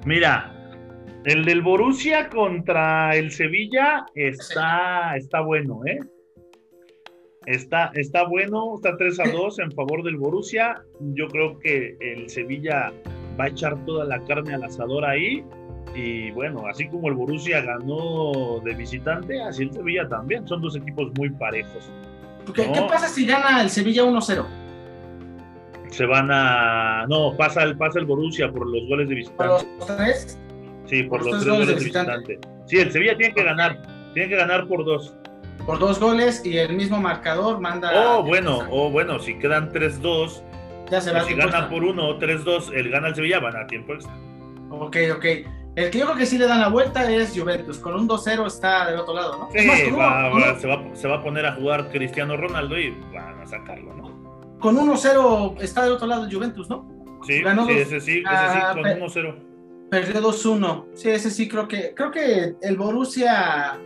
Mira, 0.05 0.53
el 1.25 1.45
del 1.45 1.61
Borussia 1.61 2.29
contra 2.29 3.15
el 3.15 3.31
Sevilla 3.31 4.05
está, 4.15 5.15
está 5.15 5.41
bueno, 5.41 5.81
¿eh? 5.85 5.99
Está, 7.45 7.91
está 7.95 8.27
bueno, 8.27 8.75
está 8.75 8.97
3 8.97 9.19
a 9.19 9.31
2 9.31 9.59
en 9.59 9.71
favor 9.71 10.03
del 10.03 10.17
Borussia. 10.17 10.83
Yo 10.99 11.27
creo 11.27 11.57
que 11.59 11.97
el 11.99 12.29
Sevilla 12.29 12.93
va 13.39 13.45
a 13.45 13.47
echar 13.47 13.83
toda 13.85 14.05
la 14.05 14.19
carne 14.25 14.53
al 14.53 14.63
asador 14.63 15.05
ahí. 15.05 15.43
Y 15.95 16.31
bueno, 16.31 16.65
así 16.67 16.87
como 16.87 17.09
el 17.09 17.15
Borussia 17.15 17.61
ganó 17.61 18.59
de 18.63 18.75
visitante, 18.75 19.41
así 19.41 19.63
el 19.63 19.73
Sevilla 19.73 20.07
también. 20.07 20.47
Son 20.47 20.61
dos 20.61 20.75
equipos 20.75 21.11
muy 21.17 21.31
parejos. 21.31 21.91
¿Qué, 22.53 22.63
pasa 22.87 23.07
si 23.07 23.25
gana 23.25 23.61
el 23.61 23.69
Sevilla 23.69 24.03
1-0? 24.03 24.45
Se 25.89 26.05
van 26.05 26.29
a. 26.31 27.05
No, 27.09 27.35
pasa 27.35 27.63
el, 27.63 27.75
pasa 27.75 27.99
el 27.99 28.05
Borussia 28.05 28.51
por 28.51 28.67
los 28.67 28.87
goles 28.87 29.09
de 29.09 29.15
visitante. 29.15 29.65
¿Por 29.65 29.87
los 29.87 29.97
tres? 29.97 30.39
Sí, 30.85 31.03
por, 31.03 31.23
los, 31.23 31.31
tres 31.31 31.47
goles, 31.47 31.67
de 31.67 31.73
visitante. 31.75 32.39
Sí, 32.65 32.79
el 32.79 32.91
Sevilla 32.91 33.15
tiene 33.17 33.33
que 33.33 33.43
ganar. 33.43 33.81
Tiene 34.13 34.29
que 34.29 34.35
ganar 34.35 34.67
por 34.67 34.83
dos. 34.83 35.13
Por 35.65 35.79
dos 35.79 35.99
goles 35.99 36.45
y 36.45 36.57
el 36.57 36.73
mismo 36.73 36.99
marcador 36.99 37.59
manda. 37.59 37.91
Oh, 37.93 38.23
bueno, 38.23 38.59
oh, 38.69 38.89
bueno, 38.89 39.19
si 39.19 39.37
quedan 39.37 39.71
3-2. 39.71 40.41
Ya 40.89 40.99
se 40.99 41.11
va 41.11 41.23
Si 41.23 41.33
gana 41.35 41.69
por 41.69 41.83
uno 41.83 42.09
o 42.09 42.19
3-2, 42.19 42.73
el 42.73 42.89
gana 42.89 43.09
el 43.09 43.15
Sevilla, 43.15 43.39
van 43.39 43.55
a 43.55 43.67
tiempo 43.67 43.93
extra. 43.93 44.13
Ok, 44.69 44.97
ok. 45.15 45.25
El 45.75 45.89
que 45.89 45.99
yo 45.99 46.05
creo 46.05 46.17
que 46.17 46.25
sí 46.25 46.37
le 46.37 46.47
dan 46.47 46.59
la 46.59 46.67
vuelta 46.67 47.09
es 47.09 47.31
Juventus. 47.37 47.77
Con 47.77 47.93
un 47.93 48.09
2-0 48.09 48.45
está 48.45 48.89
del 48.89 48.99
otro 48.99 49.13
lado, 49.13 49.37
¿no? 49.37 49.49
Sí, 49.51 49.65
va, 49.91 50.59
se, 50.59 50.67
va, 50.67 50.83
se 50.93 51.07
va 51.07 51.15
a 51.17 51.23
poner 51.23 51.45
a 51.45 51.53
jugar 51.53 51.89
Cristiano 51.89 52.35
Ronaldo 52.35 52.77
y 52.77 52.91
van 53.13 53.39
a 53.39 53.47
sacarlo, 53.47 53.93
¿no? 53.93 54.59
Con 54.59 54.75
1-0 54.77 55.61
está 55.61 55.83
del 55.83 55.93
otro 55.93 56.07
lado 56.07 56.25
el 56.25 56.33
Juventus, 56.33 56.69
¿no? 56.69 56.87
Sí, 57.25 57.41
sí 57.41 57.71
ese 57.73 58.01
sí, 58.01 58.23
ese 58.25 58.53
sí, 58.53 58.59
con 58.73 58.83
1-0. 58.83 59.50
Perdió 59.91 60.21
2-1. 60.21 60.85
Sí, 60.93 61.09
ese 61.09 61.29
sí 61.29 61.49
creo 61.49 61.67
que 61.67 61.93
creo 61.93 62.11
que 62.11 62.55
el 62.61 62.77
Borussia 62.77 63.77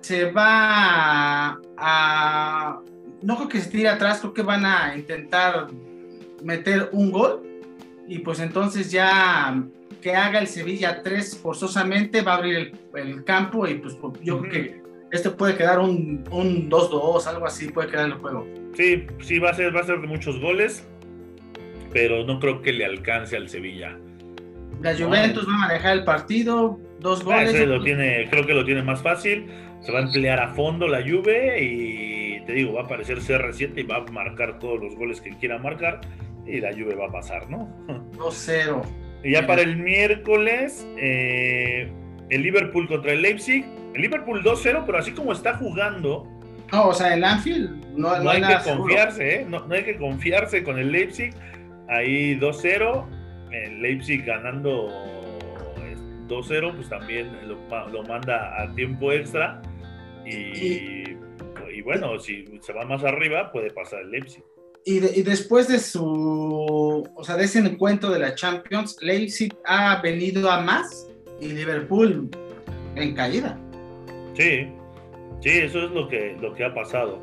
se 0.00 0.32
va 0.32 1.60
a, 1.76 2.80
no 3.20 3.36
creo 3.36 3.48
que 3.50 3.60
se 3.60 3.68
tire 3.68 3.90
atrás, 3.90 4.20
creo 4.20 4.32
que 4.32 4.40
van 4.40 4.64
a 4.64 4.96
intentar 4.96 5.66
meter 6.42 6.88
un 6.92 7.10
gol 7.10 7.42
y 8.08 8.20
pues 8.20 8.40
entonces 8.40 8.90
ya 8.90 9.62
que 10.00 10.16
haga 10.16 10.38
el 10.38 10.46
Sevilla 10.46 11.02
3 11.02 11.36
forzosamente 11.36 12.22
va 12.22 12.32
a 12.32 12.36
abrir 12.38 12.72
el, 12.94 13.22
campo 13.24 13.66
y 13.68 13.74
pues, 13.74 13.94
pues 13.96 14.14
yo 14.22 14.40
creo 14.40 14.50
que 14.50 14.82
este 15.10 15.28
puede 15.28 15.54
quedar 15.54 15.80
un 15.80 16.24
2-2, 16.24 17.26
algo 17.26 17.44
así 17.44 17.68
puede 17.68 17.90
quedar 17.90 18.06
el 18.06 18.14
juego. 18.14 18.48
Sí, 18.72 19.06
sí 19.20 19.38
va 19.38 19.50
a 19.50 19.54
ser 19.54 19.76
va 19.76 19.80
a 19.80 19.84
ser 19.84 20.00
de 20.00 20.06
muchos 20.06 20.40
goles, 20.40 20.82
pero 21.92 22.24
no 22.24 22.40
creo 22.40 22.62
que 22.62 22.72
le 22.72 22.86
alcance 22.86 23.36
al 23.36 23.50
Sevilla. 23.50 23.98
La 24.82 24.96
Juventus 24.96 25.48
va 25.48 25.54
a 25.54 25.58
manejar 25.68 25.96
el 25.98 26.04
partido, 26.04 26.80
dos 26.98 27.20
ah, 27.20 27.24
goles. 27.24 27.68
lo 27.68 27.82
tiene, 27.82 28.28
creo 28.28 28.44
que 28.44 28.52
lo 28.52 28.64
tiene 28.64 28.82
más 28.82 29.00
fácil. 29.00 29.46
Se 29.80 29.92
va 29.92 30.00
a 30.00 30.02
emplear 30.02 30.40
a 30.40 30.48
fondo 30.54 30.88
la 30.88 31.02
Juve 31.02 31.62
y 31.62 32.44
te 32.46 32.52
digo, 32.52 32.74
va 32.74 32.82
a 32.82 32.84
aparecer 32.84 33.18
CR7 33.18 33.78
y 33.78 33.82
va 33.84 33.96
a 33.96 34.12
marcar 34.12 34.58
todos 34.58 34.80
los 34.80 34.96
goles 34.96 35.20
que 35.20 35.30
quiera 35.38 35.58
marcar 35.58 36.00
y 36.46 36.60
la 36.60 36.72
Juve 36.72 36.96
va 36.96 37.06
a 37.06 37.12
pasar, 37.12 37.48
¿no? 37.48 37.68
2-0. 38.12 38.82
Y 39.22 39.32
ya 39.32 39.46
para 39.46 39.62
el 39.62 39.76
miércoles, 39.76 40.86
eh, 40.98 41.88
el 42.30 42.42
Liverpool 42.42 42.88
contra 42.88 43.12
el 43.12 43.22
Leipzig. 43.22 43.64
El 43.94 44.02
Liverpool 44.02 44.42
2-0, 44.42 44.84
pero 44.84 44.98
así 44.98 45.12
como 45.12 45.32
está 45.32 45.54
jugando. 45.54 46.26
No, 46.72 46.88
o 46.88 46.94
sea, 46.94 47.14
el 47.14 47.22
Anfield 47.22 47.84
no, 47.94 48.18
no, 48.18 48.30
hay, 48.30 48.40
que 48.40 48.56
confiarse, 48.64 49.34
¿eh? 49.34 49.46
No, 49.46 49.66
no, 49.66 49.74
hay 49.74 49.84
que 49.84 49.96
confiarse 49.96 50.64
con 50.64 50.78
el 50.78 50.90
Leipzig. 50.90 51.34
Ahí 51.88 52.36
2-0 52.40 53.04
el 53.54 53.82
Leipzig 53.82 54.24
ganando 54.24 54.88
2-0, 56.28 56.76
pues 56.76 56.88
también 56.88 57.30
lo, 57.48 58.02
manda 58.04 58.62
a 58.62 58.74
tiempo 58.74 59.12
extra. 59.12 59.60
Y, 60.24 61.12
bueno, 61.82 62.18
si 62.18 62.44
se 62.60 62.72
va 62.72 62.84
más 62.84 63.02
arriba, 63.04 63.50
puede 63.50 63.70
pasar 63.70 64.00
el 64.00 64.10
Leipzig. 64.10 64.44
Y, 64.84 65.00
después 65.22 65.68
de 65.68 65.78
su, 65.78 67.08
o 67.14 67.24
sea, 67.24 67.36
de 67.36 67.44
ese 67.44 67.60
encuentro 67.60 68.10
de 68.10 68.18
la 68.18 68.34
Champions, 68.34 68.96
Leipzig 69.00 69.54
ha 69.64 70.00
venido 70.00 70.50
a 70.50 70.60
más 70.60 71.08
y 71.40 71.48
Liverpool 71.48 72.28
en 72.96 73.14
caída. 73.14 73.58
Sí, 74.34 74.68
sí, 75.40 75.50
eso 75.50 75.84
es 75.84 75.90
lo 75.90 76.08
que, 76.08 76.36
lo 76.40 76.54
que 76.54 76.64
ha 76.64 76.74
pasado. 76.74 77.22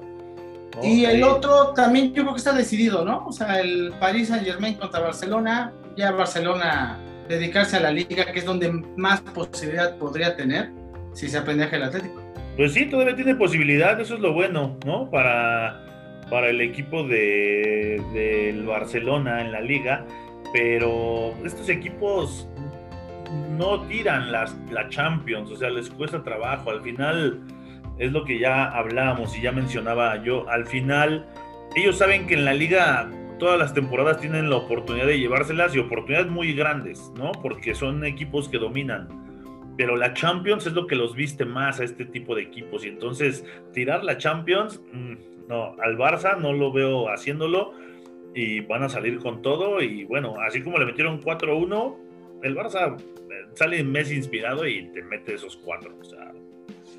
Y 0.83 1.03
el 1.05 1.23
otro 1.23 1.73
también 1.73 2.13
yo 2.13 2.23
creo 2.23 2.33
que 2.33 2.37
está 2.37 2.53
decidido, 2.53 3.03
¿no? 3.03 3.25
O 3.27 3.31
sea, 3.31 3.59
el 3.59 3.91
Paris 3.99 4.29
Saint 4.29 4.45
Germain 4.45 4.75
contra 4.75 5.01
Barcelona, 5.01 5.73
ya 5.95 6.11
Barcelona 6.11 6.99
dedicarse 7.27 7.77
a 7.77 7.79
la 7.79 7.91
liga, 7.91 8.31
que 8.31 8.39
es 8.39 8.45
donde 8.45 8.71
más 8.97 9.21
posibilidad 9.21 9.97
podría 9.97 10.35
tener 10.35 10.71
si 11.13 11.27
se 11.27 11.37
aprendeja 11.37 11.75
el 11.75 11.83
Atlético. 11.83 12.21
Pues 12.57 12.73
sí, 12.73 12.85
todavía 12.87 13.15
tiene 13.15 13.35
posibilidad, 13.35 13.99
eso 14.01 14.15
es 14.15 14.19
lo 14.19 14.33
bueno, 14.33 14.77
¿no? 14.85 15.09
Para, 15.09 15.85
para 16.29 16.49
el 16.49 16.59
equipo 16.61 17.03
de, 17.03 18.01
del 18.13 18.65
Barcelona 18.65 19.41
en 19.41 19.51
la 19.51 19.61
liga, 19.61 20.05
pero 20.51 21.33
estos 21.45 21.69
equipos 21.69 22.47
no 23.57 23.81
tiran 23.83 24.31
las, 24.31 24.55
la 24.71 24.89
Champions, 24.89 25.51
o 25.51 25.55
sea, 25.55 25.69
les 25.69 25.89
cuesta 25.89 26.23
trabajo, 26.23 26.71
al 26.71 26.81
final 26.81 27.39
es 27.97 28.11
lo 28.11 28.25
que 28.25 28.39
ya 28.39 28.65
hablábamos 28.65 29.37
y 29.37 29.41
ya 29.41 29.51
mencionaba 29.51 30.23
yo, 30.23 30.49
al 30.49 30.65
final 30.65 31.25
ellos 31.75 31.97
saben 31.97 32.25
que 32.25 32.33
en 32.33 32.45
la 32.45 32.53
liga 32.53 33.09
todas 33.39 33.57
las 33.57 33.73
temporadas 33.73 34.19
tienen 34.19 34.49
la 34.49 34.57
oportunidad 34.57 35.07
de 35.07 35.17
llevárselas 35.17 35.75
y 35.75 35.79
oportunidades 35.79 36.29
muy 36.29 36.53
grandes, 36.53 37.11
¿no? 37.17 37.31
Porque 37.31 37.73
son 37.73 38.05
equipos 38.05 38.47
que 38.49 38.59
dominan. 38.59 39.07
Pero 39.77 39.95
la 39.95 40.13
Champions 40.13 40.67
es 40.67 40.73
lo 40.73 40.85
que 40.85 40.95
los 40.95 41.15
viste 41.15 41.45
más 41.45 41.79
a 41.79 41.85
este 41.85 42.05
tipo 42.05 42.35
de 42.35 42.43
equipos. 42.43 42.85
Y 42.85 42.89
entonces, 42.89 43.45
tirar 43.73 44.03
la 44.03 44.17
Champions, 44.17 44.81
mm, 44.91 45.47
no, 45.47 45.75
al 45.81 45.97
Barça 45.97 46.37
no 46.37 46.53
lo 46.53 46.71
veo 46.71 47.09
haciéndolo. 47.09 47.73
Y 48.35 48.59
van 48.61 48.83
a 48.83 48.89
salir 48.89 49.17
con 49.17 49.41
todo. 49.41 49.81
Y 49.81 50.03
bueno, 50.03 50.35
así 50.45 50.61
como 50.61 50.77
le 50.77 50.85
metieron 50.85 51.21
4-1, 51.21 51.97
el 52.43 52.55
Barça 52.55 52.99
eh, 52.99 53.47
sale 53.53 53.83
mes 53.83 54.11
inspirado 54.11 54.67
y 54.67 54.87
te 54.93 55.01
mete 55.01 55.33
esos 55.33 55.57
cuatro. 55.57 55.95
O 55.99 56.03
sea, 56.03 56.33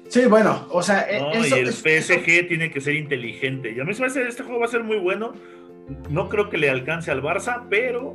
Sí, 0.09 0.27
bueno, 0.27 0.67
o 0.71 0.83
sea. 0.83 1.03
E 1.09 1.21
y 1.49 1.53
el 1.53 1.69
PSG 1.69 2.49
tiene 2.49 2.71
que 2.71 2.81
ser 2.81 2.97
inteligente. 2.97 3.71
Y 3.71 3.79
a 3.79 3.85
mí 3.85 3.93
me 3.93 3.97
parece 3.97 4.27
este 4.27 4.43
juego 4.43 4.59
va 4.59 4.67
a 4.67 4.69
ser 4.69 4.83
muy 4.83 4.99
bueno 4.99 5.33
no 6.09 6.29
creo 6.29 6.49
que 6.49 6.59
le 6.59 6.71
alcance 6.71 7.11
al 7.11 7.23
Barça, 7.23 7.67
pero 7.69 8.15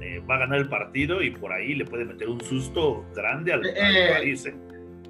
eh, 0.00 0.22
va 0.28 0.36
a 0.36 0.38
ganar 0.38 0.58
el 0.58 0.68
partido 0.68 1.22
y 1.22 1.30
por 1.30 1.52
ahí 1.52 1.74
le 1.74 1.84
puede 1.84 2.04
meter 2.04 2.28
un 2.28 2.40
susto 2.40 3.04
grande 3.14 3.52
al, 3.52 3.66
eh, 3.66 4.10
París. 4.12 4.46
¿eh? 4.46 4.54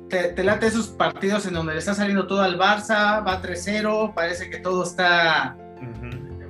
Te, 0.09 0.44
late 0.44 0.66
esos 0.66 0.88
partidos 0.88 1.46
en 1.46 1.55
donde 1.55 1.72
le 1.72 1.79
está 1.81 1.94
saliendo 1.94 2.27
todo 2.27 2.42
al 2.42 2.59
Barça, 2.59 3.27
va 3.27 3.42
3-0, 3.42 4.14
parece 4.14 4.51
que 4.51 4.59
todo 4.59 4.85
está 4.85 5.57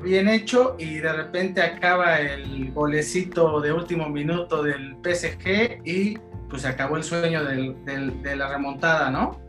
bien 0.03 0.29
hecho 0.29 0.77
y 0.79 0.99
de 0.99 1.12
repente 1.12 1.61
acaba 1.61 2.20
el 2.20 2.70
golecito 2.72 3.61
de 3.61 3.72
último 3.72 4.09
minuto 4.09 4.62
del 4.62 4.96
PSG 5.03 5.81
y 5.85 6.16
pues 6.49 6.62
se 6.62 6.68
acabó 6.68 6.96
el 6.96 7.03
sueño 7.03 7.42
de 7.44 8.37
la 8.37 8.49
remontada, 8.49 9.11
¿no? 9.11 9.40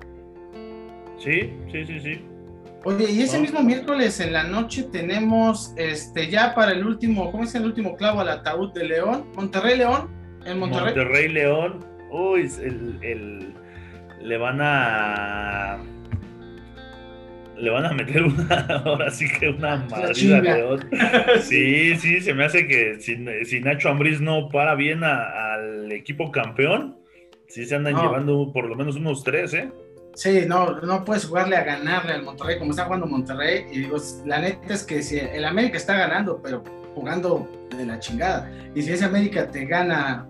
Sí, 1.20 1.54
sí, 1.72 1.86
sí, 1.86 2.00
sí. 2.00 2.37
Oye, 2.84 3.12
y 3.12 3.22
ese 3.22 3.40
mismo 3.40 3.62
miércoles 3.64 4.20
en 4.20 4.34
la 4.34 4.44
noche 4.44 4.84
tenemos 4.84 5.74
este 5.78 6.30
ya 6.30 6.54
para 6.56 6.72
el 6.72 6.86
último, 6.86 7.32
¿cómo 7.32 7.44
es 7.44 7.54
el 7.56 7.66
último 7.66 7.96
clavo 7.96 8.22
al 8.22 8.30
ataúd 8.30 8.72
de 8.74 8.86
León? 8.86 9.26
Monterrey 9.36 9.78
León, 9.78 10.10
en 10.46 10.60
Monterrey. 10.60 10.96
Monterrey 10.96 11.28
León, 11.28 11.86
uy, 12.12 12.50
el, 12.62 13.54
le 14.22 14.38
van 14.38 14.60
a 14.62 15.78
le 17.58 17.72
van 17.72 17.86
a 17.86 17.92
meter 17.92 18.24
una, 18.24 18.56
ahora 18.86 19.10
sí 19.10 19.26
que 19.28 19.50
una 19.50 19.78
madrida 19.90 20.42
León. 20.42 20.88
Sí, 21.42 21.96
sí, 21.98 22.22
se 22.22 22.34
me 22.34 22.46
hace 22.46 22.68
que 22.68 23.00
si, 23.00 23.60
Nacho 23.60 23.90
Ambriz 23.90 24.22
no 24.22 24.50
para 24.50 24.76
bien 24.76 25.04
al 25.04 25.92
equipo 25.92 26.32
campeón, 26.32 26.98
sí 27.48 27.66
se 27.66 27.76
andan 27.76 27.96
llevando 27.96 28.52
por 28.54 28.66
lo 28.66 28.76
menos 28.76 28.96
unos 28.96 29.24
tres, 29.24 29.54
¿eh? 29.56 29.72
Sí, 30.18 30.46
no, 30.48 30.72
no 30.82 31.06
puedes 31.06 31.26
jugarle 31.26 31.56
a 31.58 31.64
ganarle 31.64 32.14
al 32.14 32.24
Monterrey 32.24 32.58
como 32.58 32.72
está 32.72 32.86
jugando 32.86 33.06
Monterrey. 33.06 33.68
Y 33.72 33.82
digo, 33.82 33.98
la 34.26 34.40
neta 34.40 34.74
es 34.74 34.82
que 34.84 35.04
si 35.04 35.20
el 35.20 35.46
América 35.46 35.78
está 35.78 35.96
ganando, 35.96 36.42
pero 36.42 36.64
jugando 36.96 37.48
de 37.70 37.86
la 37.86 38.00
chingada. 38.00 38.52
Y 38.74 38.82
si 38.82 38.94
ese 38.94 39.06
América 39.06 39.48
te 39.48 39.66
gana 39.66 40.28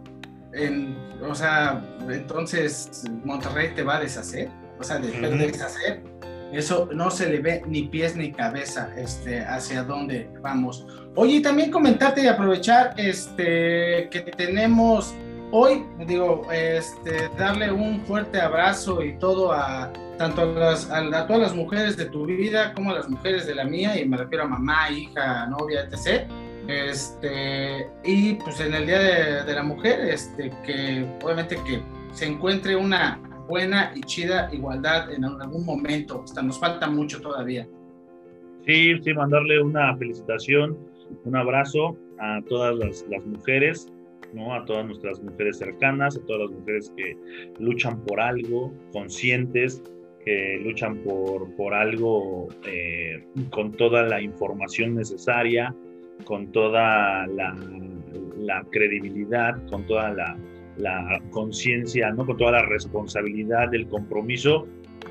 en, 0.51 0.93
o 1.25 1.33
sea, 1.33 1.81
entonces 2.09 3.05
Monterrey 3.23 3.73
te 3.75 3.83
va 3.83 3.95
a 3.95 3.99
deshacer, 4.01 4.49
o 4.77 4.83
sea, 4.83 4.99
de, 4.99 5.09
deshacer. 5.09 6.03
Eso 6.51 6.89
no 6.93 7.09
se 7.09 7.29
le 7.29 7.39
ve 7.39 7.63
ni 7.65 7.83
pies 7.83 8.17
ni 8.17 8.33
cabeza 8.33 8.89
este, 8.97 9.39
hacia 9.39 9.83
dónde 9.83 10.29
vamos. 10.41 10.85
Oye, 11.15 11.39
también 11.39 11.71
comentarte 11.71 12.23
y 12.23 12.27
aprovechar 12.27 12.93
este, 12.97 14.09
que 14.11 14.33
tenemos 14.35 15.15
hoy, 15.51 15.83
digo, 16.05 16.47
este, 16.51 17.29
darle 17.37 17.71
un 17.71 18.01
fuerte 18.01 18.39
abrazo 18.39 19.03
y 19.03 19.17
todo 19.17 19.51
a 19.51 19.91
tanto 20.17 20.41
a, 20.41 20.45
las, 20.45 20.89
a, 20.91 21.27
todas 21.27 21.41
las 21.41 21.55
mujeres 21.55 21.95
de 21.95 22.05
tu 22.05 22.25
vida 22.25 22.73
como 22.73 22.91
a 22.91 22.95
las 22.95 23.09
mujeres 23.09 23.45
de 23.45 23.55
la 23.55 23.63
mía, 23.63 23.99
y 23.99 24.07
me 24.07 24.17
refiero 24.17 24.45
a 24.45 24.47
mamá, 24.47 24.89
hija, 24.89 25.45
novia, 25.47 25.81
etc. 25.81 26.27
Este, 26.67 27.87
y 28.03 28.33
pues 28.35 28.59
en 28.59 28.73
el 28.73 28.85
Día 28.87 29.43
de, 29.43 29.53
la 29.53 29.63
Mujer, 29.63 30.01
este, 30.09 30.51
que 30.65 31.07
obviamente 31.23 31.57
que 31.65 31.81
se 32.11 32.25
encuentre 32.25 32.75
una 32.75 33.21
buena 33.47 33.93
y 33.95 34.01
chida 34.01 34.49
igualdad 34.51 35.11
en 35.11 35.23
algún 35.23 35.65
momento, 35.65 36.21
hasta 36.23 36.41
nos 36.41 36.59
falta 36.59 36.89
mucho 36.89 37.21
todavía. 37.21 37.67
Sí, 38.65 38.99
sí, 39.01 39.13
mandarle 39.13 39.61
una 39.61 39.95
felicitación, 39.95 40.77
un 41.23 41.35
abrazo 41.37 41.95
a 42.19 42.41
todas 42.49 42.75
las, 42.75 43.05
las 43.09 43.25
mujeres, 43.25 43.89
¿no? 44.33 44.53
a 44.53 44.65
todas 44.65 44.85
nuestras 44.85 45.21
mujeres 45.21 45.57
cercanas, 45.57 46.17
a 46.17 46.25
todas 46.25 46.49
las 46.49 46.59
mujeres 46.59 46.93
que 46.95 47.17
luchan 47.59 48.03
por 48.05 48.19
algo, 48.19 48.73
conscientes, 48.91 49.81
que 50.23 50.59
luchan 50.63 50.97
por, 51.03 51.55
por 51.55 51.73
algo 51.73 52.47
eh, 52.65 53.23
con 53.49 53.71
toda 53.71 54.03
la 54.03 54.21
información 54.21 54.95
necesaria, 54.95 55.73
con 56.25 56.51
toda 56.51 57.27
la, 57.27 57.55
credibilidad, 58.71 59.63
con 59.69 59.85
toda 59.85 60.11
la, 60.11 60.37
la 60.77 61.21
conciencia, 61.29 62.11
¿no? 62.11 62.25
con 62.25 62.37
toda 62.37 62.51
la 62.51 62.65
responsabilidad 62.65 63.69
del 63.69 63.87
compromiso 63.87 64.67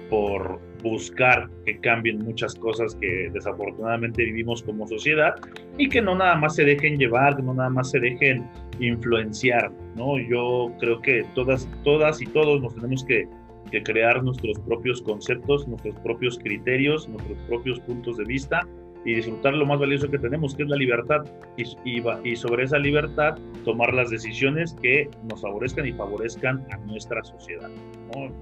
por 0.08 0.60
buscar 0.82 1.48
que 1.64 1.78
cambien 1.80 2.18
muchas 2.18 2.54
cosas 2.54 2.94
que 2.96 3.30
desafortunadamente 3.32 4.24
vivimos 4.24 4.62
como 4.62 4.86
sociedad 4.86 5.34
y 5.78 5.88
que 5.88 6.00
no 6.00 6.14
nada 6.14 6.36
más 6.36 6.54
se 6.54 6.64
dejen 6.64 6.98
llevar, 6.98 7.42
no 7.42 7.54
nada 7.54 7.70
más 7.70 7.90
se 7.90 7.98
dejen 7.98 8.48
influenciar, 8.78 9.72
¿no? 9.96 10.18
Yo 10.18 10.72
creo 10.78 11.00
que 11.00 11.24
todas, 11.34 11.68
todas 11.82 12.20
y 12.20 12.26
todos 12.26 12.60
nos 12.60 12.74
tenemos 12.74 13.04
que, 13.04 13.28
que 13.70 13.82
crear 13.82 14.22
nuestros 14.22 14.58
propios 14.60 15.02
conceptos, 15.02 15.66
nuestros 15.66 15.96
propios 15.96 16.38
criterios, 16.38 17.08
nuestros 17.08 17.38
propios 17.48 17.80
puntos 17.80 18.18
de 18.18 18.24
vista 18.24 18.60
y 19.06 19.14
disfrutar 19.14 19.54
lo 19.54 19.64
más 19.64 19.78
valioso 19.78 20.10
que 20.10 20.18
tenemos, 20.18 20.54
que 20.56 20.64
es 20.64 20.68
la 20.68 20.76
libertad, 20.76 21.24
y, 21.56 22.36
sobre 22.36 22.64
esa 22.64 22.78
libertad 22.78 23.38
tomar 23.64 23.94
las 23.94 24.10
decisiones 24.10 24.76
que 24.82 25.08
nos 25.30 25.40
favorezcan 25.40 25.86
y 25.86 25.92
favorezcan 25.92 26.66
a 26.72 26.76
nuestra 26.78 27.22
sociedad. 27.22 27.70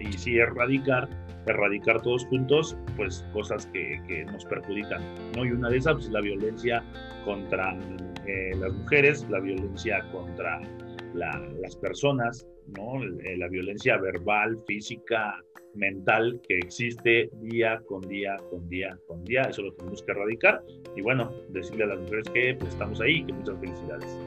Y 0.01 0.11
sí, 0.15 0.39
erradicar, 0.39 1.09
erradicar 1.47 2.01
todos 2.01 2.25
juntos, 2.27 2.79
pues 2.97 3.27
cosas 3.35 3.67
que, 3.67 4.25
nos 4.33 4.47
perjudican. 4.47 5.03
¿no? 5.37 5.45
Y 5.45 5.51
una 5.51 5.69
de 5.69 5.77
esas 5.77 5.95
pues, 5.95 6.07
es 6.07 6.13
la 6.13 6.23
violencia 6.23 6.83
contra 7.27 7.77
eh, 8.27 8.53
las 8.59 8.73
mujeres, 8.73 9.27
la 9.29 9.41
violencia 9.41 10.03
contra 10.13 10.63
las 11.13 11.77
personas, 11.77 12.47
¿no? 12.69 13.03
Eh, 13.03 13.37
la 13.37 13.49
violencia 13.49 13.97
verbal, 13.99 14.59
física, 14.67 15.43
mental 15.75 16.41
que 16.47 16.59
existe 16.59 17.31
día 17.41 17.81
con 17.87 18.01
día, 18.03 18.37
con 18.51 18.69
día, 18.69 18.97
con 19.07 19.25
día. 19.25 19.43
Eso 19.43 19.63
lo 19.63 19.73
tenemos 19.75 20.03
que 20.03 20.13
erradicar. 20.13 20.63
Y 20.97 21.03
bueno, 21.03 21.33
decirle 21.51 21.85
a 21.85 21.89
las 21.89 22.01
mujeres 22.01 22.29
que 22.33 22.57
pues, 22.59 22.73
estamos 22.73 23.01
ahí, 23.01 23.25
que 23.25 23.33
muchas 23.33 23.59
felicidades. 23.59 24.19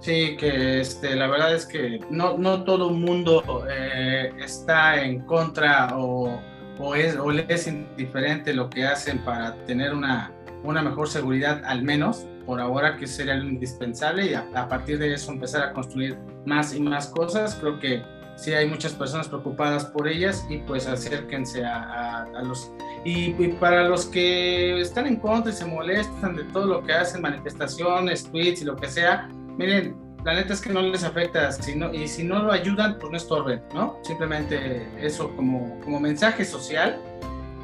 Sí, 0.00 0.36
que 0.36 0.80
este, 0.80 1.14
la 1.14 1.28
verdad 1.28 1.54
es 1.54 1.64
que 1.64 2.00
no, 2.10 2.36
no 2.36 2.64
todo 2.64 2.90
el 2.90 2.96
mundo 2.96 3.64
eh, 3.70 4.32
está 4.42 5.02
en 5.04 5.20
contra 5.20 5.96
o, 5.96 6.42
o, 6.80 6.94
es, 6.96 7.16
o 7.16 7.30
le 7.30 7.46
es 7.48 7.68
indiferente 7.68 8.52
lo 8.52 8.68
que 8.68 8.84
hacen 8.84 9.18
para 9.18 9.54
tener 9.64 9.94
una, 9.94 10.32
una 10.64 10.82
mejor 10.82 11.08
seguridad, 11.08 11.62
al 11.64 11.84
menos 11.84 12.26
por 12.44 12.60
ahora, 12.60 12.96
que 12.96 13.06
sería 13.06 13.34
lo 13.34 13.48
indispensable, 13.48 14.26
y 14.26 14.34
a, 14.34 14.46
a 14.54 14.68
partir 14.68 14.98
de 14.98 15.12
eso 15.14 15.32
empezar 15.32 15.62
a 15.62 15.72
construir 15.72 16.18
más 16.46 16.74
y 16.74 16.80
más 16.80 17.08
cosas. 17.08 17.56
Creo 17.56 17.78
que 17.78 18.02
sí 18.36 18.52
hay 18.52 18.66
muchas 18.66 18.92
personas 18.92 19.28
preocupadas 19.28 19.84
por 19.86 20.08
ellas 20.08 20.44
y 20.48 20.58
pues 20.58 20.86
acérquense 20.86 21.64
a, 21.64 22.26
los... 22.42 22.72
Y, 23.04 23.32
para 23.52 23.88
los 23.88 24.06
que 24.06 24.80
están 24.80 25.06
en 25.06 25.16
contra 25.16 25.52
y 25.52 25.54
se 25.54 25.64
molestan 25.64 26.36
de 26.36 26.44
todo 26.44 26.66
lo 26.66 26.82
que 26.82 26.92
hacen, 26.92 27.22
manifestaciones, 27.22 28.24
tweets 28.24 28.62
y 28.62 28.64
lo 28.64 28.76
que 28.76 28.88
sea, 28.88 29.28
miren, 29.58 29.96
la 30.24 30.34
neta 30.34 30.52
es 30.52 30.60
que 30.60 30.70
no 30.70 30.82
les 30.82 31.02
afecta, 31.02 31.50
sino, 31.50 31.92
y 31.92 32.06
si 32.06 32.22
no 32.22 32.42
lo 32.42 32.52
ayudan, 32.52 32.98
pues 32.98 33.10
no 33.10 33.16
estorben, 33.16 33.60
¿no? 33.74 33.98
Simplemente 34.02 34.86
eso 35.00 35.34
como, 35.34 35.80
como 35.80 35.98
mensaje 35.98 36.44
social. 36.44 37.00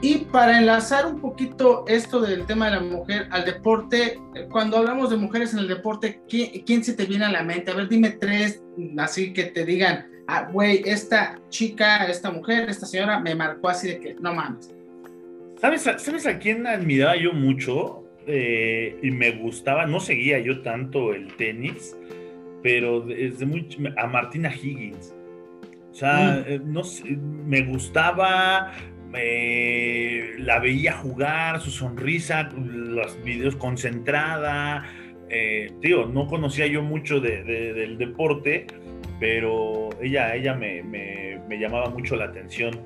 Y 0.00 0.18
para 0.26 0.58
enlazar 0.58 1.06
un 1.06 1.20
poquito 1.20 1.84
esto 1.88 2.20
del 2.20 2.46
tema 2.46 2.66
de 2.66 2.76
la 2.76 2.80
mujer 2.80 3.26
al 3.30 3.44
deporte, 3.44 4.20
cuando 4.50 4.76
hablamos 4.76 5.10
de 5.10 5.16
mujeres 5.16 5.52
en 5.54 5.58
el 5.60 5.68
deporte, 5.68 6.20
¿quién, 6.28 6.62
quién 6.64 6.84
se 6.84 6.94
te 6.94 7.04
viene 7.04 7.24
a 7.24 7.32
la 7.32 7.42
mente? 7.42 7.72
A 7.72 7.74
ver, 7.74 7.88
dime 7.88 8.10
tres, 8.10 8.62
así 8.96 9.32
que 9.32 9.44
te 9.44 9.64
digan, 9.64 10.06
ah, 10.28 10.48
güey, 10.52 10.82
esta 10.84 11.40
chica, 11.48 12.06
esta 12.06 12.30
mujer, 12.30 12.70
esta 12.70 12.86
señora 12.86 13.18
me 13.18 13.34
marcó 13.34 13.70
así 13.70 13.88
de 13.88 13.98
que, 13.98 14.14
no 14.14 14.34
mames. 14.34 14.72
¿Sabes, 15.60 15.82
¿sabes 15.82 16.26
a 16.26 16.38
quién 16.38 16.64
admiraba 16.68 17.16
yo 17.16 17.32
mucho? 17.32 18.04
Eh, 18.28 18.96
y 19.02 19.10
me 19.10 19.32
gustaba, 19.32 19.86
no 19.86 19.98
seguía 19.98 20.38
yo 20.38 20.62
tanto 20.62 21.12
el 21.12 21.34
tenis, 21.36 21.96
pero 22.62 23.00
desde 23.00 23.46
muy, 23.46 23.66
a 23.96 24.06
Martina 24.06 24.54
Higgins. 24.54 25.12
O 25.90 25.94
sea, 25.94 26.44
mm. 26.46 26.52
eh, 26.52 26.60
no 26.62 26.82
me 27.46 27.62
gustaba, 27.62 28.72
la 29.12 30.58
veía 30.60 30.92
jugar, 30.94 31.60
su 31.60 31.70
sonrisa, 31.70 32.50
los 32.54 33.22
videos 33.22 33.56
concentrada. 33.56 34.84
Eh, 35.30 35.72
tío, 35.80 36.06
no 36.06 36.26
conocía 36.26 36.66
yo 36.66 36.82
mucho 36.82 37.20
del 37.20 37.98
deporte, 37.98 38.66
pero 39.20 39.90
ella, 40.00 40.34
ella 40.34 40.54
me, 40.54 40.82
me, 40.82 41.58
llamaba 41.58 41.90
mucho 41.90 42.16
la 42.16 42.26
atención. 42.26 42.80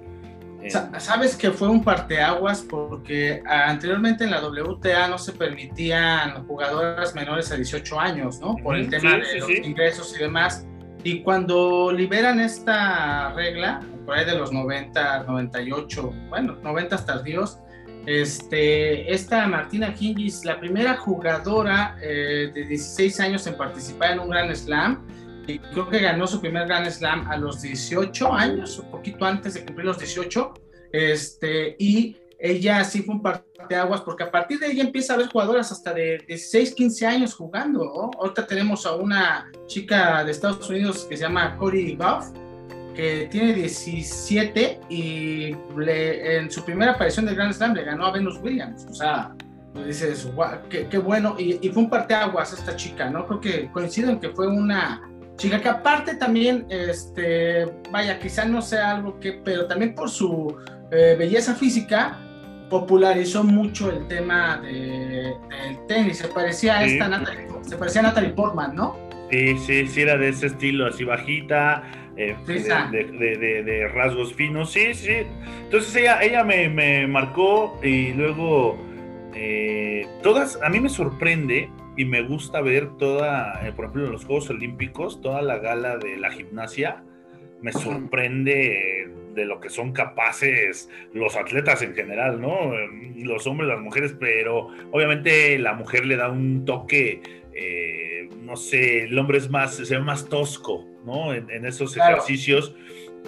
Eh, 0.63 0.71
Sabes 0.71 1.37
que 1.37 1.51
fue 1.51 1.69
un 1.69 1.83
parteaguas 1.83 2.63
porque 2.63 3.43
anteriormente 3.47 4.25
en 4.25 4.31
la 4.31 4.41
WTA 4.41 5.09
no 5.09 5.19
se 5.19 5.33
permitían 5.33 6.47
jugadoras 6.47 7.15
menores 7.15 7.51
a 7.51 7.57
18 7.57 7.99
años, 7.99 8.41
¿no? 8.41 8.57
Por 8.57 8.77
el 8.77 8.89
tema 8.89 9.19
de 9.19 9.41
los 9.41 9.51
ingresos 9.51 10.15
y 10.17 10.23
demás. 10.23 10.67
Y 11.05 11.23
cuando 11.23 11.93
liberan 11.93 12.39
esta 12.39 13.33
regla, 13.35 13.81
por 14.05 14.17
ahí 14.17 14.25
de 14.25 14.37
los 14.37 14.53
90, 14.53 15.25
98, 15.25 16.13
bueno, 16.29 16.57
90 16.63 17.05
tardíos, 17.05 17.59
este, 18.07 19.13
esta 19.13 19.47
Martina 19.47 19.95
Hingis, 19.99 20.45
la 20.45 20.59
primera 20.59 20.97
jugadora 20.97 21.97
eh, 22.03 22.51
de 22.53 22.65
16 22.65 23.21
años 23.21 23.47
en 23.47 23.57
participar 23.57 24.13
en 24.13 24.21
un 24.21 24.31
Grand 24.31 24.53
Slam, 24.55 25.07
y 25.47 25.59
creo 25.59 25.89
que 25.89 25.99
ganó 25.99 26.27
su 26.27 26.41
primer 26.41 26.67
Grand 26.67 26.89
Slam 26.89 27.29
a 27.31 27.37
los 27.37 27.63
18 27.63 28.33
años, 28.33 28.79
un 28.79 28.91
poquito 28.91 29.25
antes 29.25 29.55
de 29.55 29.65
cumplir 29.65 29.87
los 29.87 29.99
18, 29.99 30.55
este, 30.93 31.77
y 31.79 32.17
ella 32.39 32.83
sí 32.83 33.03
fue 33.03 33.15
un 33.15 33.23
parteaguas 33.23 34.01
porque 34.01 34.25
a 34.25 34.31
partir 34.31 34.59
de 34.59 34.73
ella 34.73 34.83
empieza 34.83 35.13
a 35.13 35.17
haber 35.17 35.29
jugadoras 35.29 35.71
hasta 35.71 35.95
de 35.95 36.19
16, 36.27 36.75
15 36.75 37.07
años 37.07 37.35
jugando. 37.35 37.85
¿no? 37.85 38.11
Ahorita 38.19 38.47
tenemos 38.49 38.85
a 38.85 38.97
una 38.97 39.51
chica 39.67 40.25
de 40.25 40.33
Estados 40.33 40.69
Unidos 40.69 41.07
que 41.09 41.17
se 41.17 41.23
llama 41.23 41.57
Cody 41.57 41.95
Goff, 41.95 42.31
que 42.95 43.29
tiene 43.31 43.53
17 43.55 44.81
y 44.89 45.57
en 45.87 46.51
su 46.51 46.65
primera 46.65 46.93
aparición 46.93 47.27
de 47.27 47.35
Grand 47.35 47.53
Slam 47.53 47.75
le 47.75 47.85
ganó 47.85 48.07
a 48.07 48.13
Venus 48.13 48.39
Williams. 48.43 48.87
O 48.91 48.95
sea, 48.95 49.35
dices, 49.87 50.29
qué, 50.69 50.87
qué, 50.89 50.99
bueno. 50.99 51.37
Y, 51.39 51.59
y, 51.67 51.71
fue 51.71 51.83
un 51.85 51.91
parteaguas 51.91 52.53
esta 52.53 52.77
chica, 52.77 53.11
¿no? 53.11 53.27
Creo 53.27 53.41
que 53.41 53.71
coincido 53.71 54.11
en 54.11 54.21
que 54.21 54.31
fue 54.31 54.47
una 54.47 55.03
chica 55.37 55.61
que 55.61 55.69
aparte 55.69 56.15
también, 56.17 56.67
este, 56.69 57.67
vaya, 57.91 58.19
quizá 58.19 58.45
no 58.45 58.63
sea 58.63 58.93
algo 58.93 59.19
que, 59.19 59.33
pero 59.33 59.67
también 59.67 59.95
por 59.95 60.11
su 60.11 60.57
eh, 60.91 61.17
belleza 61.19 61.55
física, 61.55 62.19
popularizó 62.69 63.45
mucho 63.45 63.91
el 63.91 64.07
tema 64.09 64.59
de, 64.59 65.35
del 65.51 65.87
tenis. 65.89 66.19
Se 66.19 66.29
parecía 66.29 66.79
a 66.79 66.85
esta 66.85 67.09
Natalie, 67.09 67.49
se 67.63 67.77
parecía 67.77 68.01
a 68.03 68.05
Natalie 68.05 68.31
Portman, 68.31 68.75
¿no? 68.75 68.97
Sí, 69.31 69.59
sí, 69.59 69.87
sí, 69.87 70.03
era 70.03 70.17
de 70.17 70.29
ese 70.29 70.47
estilo, 70.47 70.87
así 70.87 71.05
bajita, 71.05 71.83
eh, 72.17 72.37
de, 72.47 73.63
de, 73.63 73.89
rasgos 73.89 74.35
finos, 74.35 74.73
sí, 74.73 74.95
sí. 74.95 75.23
Entonces 75.65 75.95
ella, 75.97 76.23
ella 76.23 76.45
me, 76.45 76.69
me 76.69 77.07
marcó 77.07 77.79
y 77.83 78.13
luego 78.13 78.79
eh, 79.35 80.07
todas, 80.23 80.61
a 80.63 80.69
mí 80.69 80.81
me 80.81 80.89
sorprende 80.89 81.71
y 81.97 82.05
me 82.05 82.23
gusta 82.23 82.61
ver 82.61 82.97
toda, 82.97 83.67
eh, 83.67 83.73
por 83.73 83.87
ejemplo, 83.87 84.07
en 84.07 84.13
los 84.13 84.25
Juegos 84.25 84.51
Olímpicos, 84.51 85.21
toda 85.21 85.43
la 85.43 85.59
gala 85.59 85.97
de 85.99 86.17
la 86.17 86.31
gimnasia. 86.31 87.03
Me 87.61 87.73
sorprende 87.73 89.09
de 89.35 89.45
lo 89.45 89.61
que 89.61 89.71
son 89.71 89.93
capaces 89.93 90.91
los 91.13 91.37
atletas 91.37 91.81
en 91.83 91.95
general, 91.95 92.41
¿no? 92.41 92.73
Los 93.17 93.47
hombres, 93.47 93.69
las 93.69 93.81
mujeres, 93.81 94.17
pero 94.19 94.69
obviamente 94.91 95.59
la 95.59 95.75
mujer 95.75 96.05
le 96.05 96.17
da 96.17 96.29
un 96.29 96.65
toque, 96.65 97.23
eh, 97.55 98.29
no 98.43 98.57
sé, 98.57 99.05
el 99.05 99.19
hombre 99.19 99.39
es 99.39 99.49
más, 99.49 99.77
se 99.77 99.95
ve 99.95 100.03
más 100.03 100.29
tosco, 100.29 100.85
¿no? 101.05 101.35
En, 101.35 101.65
esos 101.65 101.97
ejercicios 101.97 102.75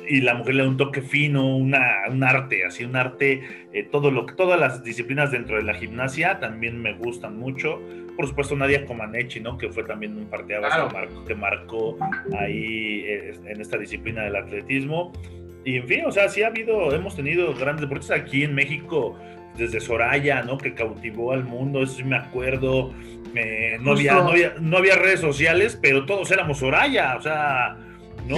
y 0.09 0.21
la 0.21 0.35
mujer 0.35 0.57
le 0.57 0.63
da 0.65 0.69
un 0.69 0.77
toque 0.77 1.01
fino, 1.03 1.57
una, 1.57 1.81
un 2.11 2.23
arte, 2.23 2.65
así 2.65 2.85
un 2.85 2.97
arte, 2.97 3.43
eh, 3.73 3.89
todo 3.91 4.11
lo, 4.11 4.27
todas 4.27 4.59
las 4.59 4.83
disciplinas 4.83 5.31
dentro 5.31 5.57
de 5.57 5.63
la 5.63 5.75
gimnasia 5.75 6.41
también 6.41 6.81
me 6.81 6.95
gustan 6.95 7.39
mucho. 7.39 7.81
Por 8.17 8.29
supuesto, 8.29 8.55
Nadia 8.55 8.85
Comaneci, 8.87 9.41
¿no? 9.41 9.57
Que 9.59 9.71
fue 9.71 9.85
también 9.85 10.17
un 10.17 10.27
parteaguas 10.27 10.93
que, 11.27 11.35
marcó, 11.35 11.99
ahí 12.39 13.05
eh, 13.07 13.35
en 13.47 13.61
esta 13.61 13.79
disciplina 13.79 14.23
del 14.23 14.37
atletismo. 14.37 15.13
Y 15.65 15.77
en 15.77 15.89
fin, 15.89 16.05
o 16.07 16.13
sea, 16.13 16.29
sí 16.29 16.43
ha 16.43 16.49
habido, 16.49 16.95
hemos 16.95 17.17
tenido 17.17 17.55
grandes 17.55 17.83
deportistas 17.83 18.21
aquí 18.21 18.45
en 18.45 18.55
México, 18.55 19.19
desde 19.57 19.81
Soraya, 19.81 20.43
¿no? 20.43 20.59
Que 20.59 20.75
cautivó 20.75 21.33
al 21.33 21.45
mundo, 21.45 21.83
eso 21.83 21.95
sí 21.97 22.05
me 22.05 22.17
acuerdo. 22.17 22.93
no, 23.81 23.93
había, 23.93 24.15
no, 24.15 24.29
había, 24.31 24.55
no 24.61 24.77
había 24.79 24.97
redes 24.97 25.21
sociales, 25.21 25.79
pero 25.81 26.07
todos 26.07 26.31
éramos 26.31 26.59
Soraya, 26.59 27.17
o 27.17 27.23
sea, 27.23 27.77
¿no? 28.27 28.37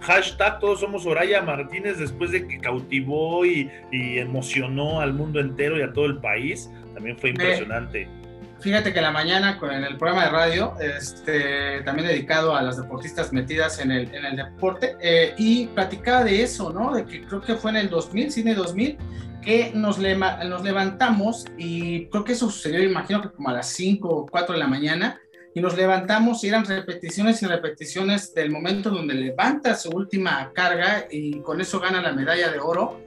Hashtag 0.00 0.58
todos 0.58 0.80
somos 0.80 1.04
Soraya 1.04 1.42
Martínez 1.42 1.98
después 1.98 2.30
de 2.30 2.46
que 2.46 2.58
cautivó 2.58 3.44
y, 3.46 3.70
emocionó 3.92 5.00
al 5.00 5.12
mundo 5.14 5.40
entero 5.40 5.78
y 5.78 5.82
a 5.82 5.92
todo 5.92 6.06
el 6.06 6.18
país. 6.18 6.70
También 6.94 7.16
fue 7.16 7.30
impresionante. 7.30 8.08
Fíjate 8.60 8.92
que 8.92 9.00
la 9.00 9.10
mañana 9.10 9.58
en 9.62 9.84
el 9.84 9.96
programa 9.96 10.24
de 10.24 10.30
radio, 10.30 10.74
este, 10.80 11.80
también 11.82 12.08
dedicado 12.08 12.54
a 12.54 12.62
las 12.62 12.76
deportistas 12.76 13.32
metidas 13.32 13.80
en 13.80 13.90
el, 13.90 14.14
en 14.14 14.24
el 14.24 14.36
deporte, 14.36 14.96
eh, 15.00 15.34
y 15.38 15.66
platicaba 15.68 16.24
de 16.24 16.42
eso, 16.42 16.72
¿no? 16.72 16.94
De 16.94 17.04
que 17.04 17.22
creo 17.22 17.40
que 17.40 17.54
fue 17.56 17.70
en 17.70 17.76
el 17.78 17.90
2000, 17.90 18.32
cine 18.32 18.54
2000, 18.54 18.98
que 19.42 19.72
nos, 19.74 19.98
nos 19.98 20.62
levantamos 20.62 21.46
y 21.56 22.06
creo 22.06 22.24
que 22.24 22.32
eso 22.32 22.50
sucedió, 22.50 22.82
imagino 22.82 23.22
que 23.22 23.30
como 23.30 23.48
a 23.48 23.54
las 23.54 23.68
5 23.68 24.08
o 24.08 24.26
4 24.26 24.52
de 24.52 24.58
la 24.58 24.66
mañana, 24.66 25.20
y 25.54 25.60
nos 25.60 25.76
levantamos 25.76 26.44
y 26.44 26.48
eran 26.48 26.64
repeticiones 26.64 27.42
y 27.42 27.46
repeticiones 27.46 28.34
del 28.34 28.50
momento 28.50 28.90
donde 28.90 29.14
levanta 29.14 29.74
su 29.74 29.90
última 29.90 30.52
carga 30.54 31.06
y 31.10 31.40
con 31.40 31.60
eso 31.60 31.80
gana 31.80 32.00
la 32.00 32.12
medalla 32.12 32.50
de 32.50 32.60
oro. 32.60 33.00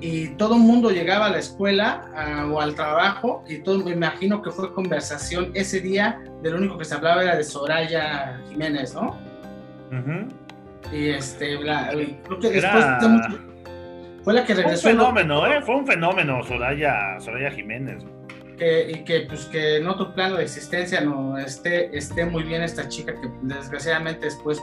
Y 0.00 0.28
todo 0.36 0.54
el 0.54 0.60
mundo 0.60 0.90
llegaba 0.90 1.26
a 1.26 1.30
la 1.30 1.38
escuela 1.38 2.46
o 2.52 2.60
al 2.60 2.74
trabajo 2.74 3.44
y 3.48 3.58
todo, 3.58 3.84
me 3.84 3.90
imagino 3.90 4.42
que 4.42 4.50
fue 4.50 4.72
conversación 4.72 5.50
ese 5.54 5.80
día, 5.80 6.20
de 6.42 6.50
lo 6.50 6.58
único 6.58 6.78
que 6.78 6.84
se 6.84 6.94
hablaba 6.94 7.22
era 7.22 7.36
de 7.36 7.42
Soraya 7.42 8.40
Jiménez, 8.48 8.94
¿no? 8.94 9.16
Y 10.92 11.08
este, 11.08 11.58
creo 11.58 12.38
que 12.40 12.50
después 12.50 12.84
fue 14.22 14.34
la 14.34 14.44
que 14.44 14.54
regresó. 14.54 14.82
Fue 14.82 14.92
un 14.92 14.98
fenómeno, 14.98 15.46
¿eh? 15.46 15.62
Fue 15.62 15.74
un 15.74 15.86
fenómeno 15.86 16.44
Soraya, 16.44 17.18
Soraya 17.18 17.50
Jiménez 17.50 18.04
y 18.60 19.04
que 19.04 19.20
pues 19.28 19.44
que 19.46 19.76
en 19.76 19.86
otro 19.86 20.12
plano 20.14 20.36
de 20.36 20.44
existencia 20.44 21.00
no 21.00 21.38
esté, 21.38 21.96
esté 21.96 22.24
muy 22.24 22.42
bien 22.42 22.62
esta 22.62 22.88
chica 22.88 23.14
que 23.20 23.30
desgraciadamente 23.42 24.26
después 24.26 24.60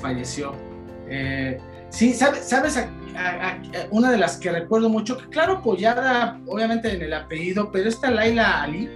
falleció. 0.00 0.52
Eh, 1.08 1.58
sí, 1.90 2.12
sabes, 2.14 2.44
sabes 2.44 2.88
una 3.90 4.10
de 4.10 4.18
las 4.18 4.36
que 4.36 4.52
recuerdo 4.52 4.88
mucho, 4.88 5.18
que 5.18 5.26
claro, 5.28 5.54
apoyada 5.54 6.40
obviamente 6.46 6.92
en 6.92 7.02
el 7.02 7.12
apellido, 7.12 7.70
pero 7.72 7.88
esta 7.88 8.10
Laila 8.10 8.62
Ali, 8.62 8.88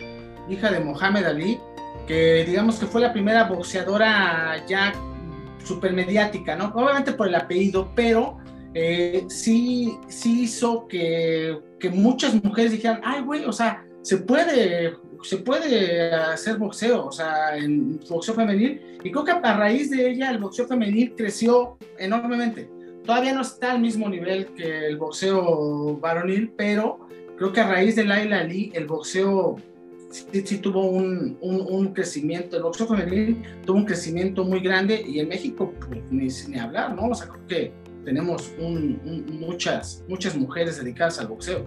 hija 0.48 0.70
de 0.70 0.80
Mohamed 0.80 1.24
Ali, 1.24 1.58
que 2.06 2.44
digamos 2.44 2.78
que 2.78 2.86
fue 2.86 3.00
la 3.00 3.12
primera 3.12 3.44
boxeadora 3.44 4.64
ya 4.66 4.92
super 5.64 5.92
mediática, 5.92 6.56
¿no? 6.56 6.66
Obviamente 6.74 7.12
por 7.12 7.28
el 7.28 7.34
apellido, 7.34 7.92
pero 7.94 8.38
eh, 8.74 9.24
sí, 9.28 9.96
sí 10.08 10.42
hizo 10.42 10.86
que, 10.88 11.58
que 11.78 11.90
muchas 11.90 12.42
mujeres 12.42 12.72
dijeran, 12.72 13.00
ay, 13.04 13.22
güey, 13.22 13.44
o 13.44 13.52
sea, 13.52 13.84
se 14.02 14.18
puede, 14.18 14.96
se 15.22 15.38
puede 15.38 16.12
hacer 16.14 16.56
boxeo, 16.56 17.06
o 17.06 17.12
sea, 17.12 17.56
en 17.56 18.00
boxeo 18.08 18.34
femenil, 18.34 18.80
y 19.04 19.10
creo 19.10 19.24
que 19.24 19.32
a 19.32 19.56
raíz 19.56 19.90
de 19.90 20.10
ella 20.10 20.30
el 20.30 20.38
boxeo 20.38 20.66
femenil 20.66 21.14
creció 21.16 21.76
enormemente. 21.98 22.68
Todavía 23.04 23.32
no 23.32 23.42
está 23.42 23.72
al 23.72 23.80
mismo 23.80 24.08
nivel 24.08 24.46
que 24.54 24.86
el 24.86 24.96
boxeo 24.96 25.96
varonil, 25.98 26.52
pero 26.56 27.08
creo 27.36 27.52
que 27.52 27.60
a 27.60 27.68
raíz 27.68 27.96
de 27.96 28.04
Laila 28.04 28.40
Ali 28.40 28.70
el 28.74 28.86
boxeo 28.86 29.56
sí, 30.10 30.58
tuvo 30.58 30.86
un, 30.86 31.36
un, 31.40 31.92
crecimiento, 31.92 32.56
el 32.56 32.62
boxeo 32.62 32.86
femenil 32.86 33.42
tuvo 33.64 33.78
un 33.78 33.84
crecimiento 33.84 34.44
muy 34.44 34.60
grande 34.60 35.02
y 35.06 35.20
en 35.20 35.28
México 35.28 35.72
pues, 35.88 36.00
ni, 36.10 36.28
ni 36.48 36.58
hablar, 36.58 36.94
¿no? 36.94 37.08
O 37.08 37.14
sea, 37.14 37.28
creo 37.28 37.46
que 37.46 37.72
tenemos 38.04 38.54
muchas, 38.58 40.04
muchas 40.08 40.36
mujeres 40.36 40.82
dedicadas 40.82 41.18
al 41.18 41.28
boxeo. 41.28 41.64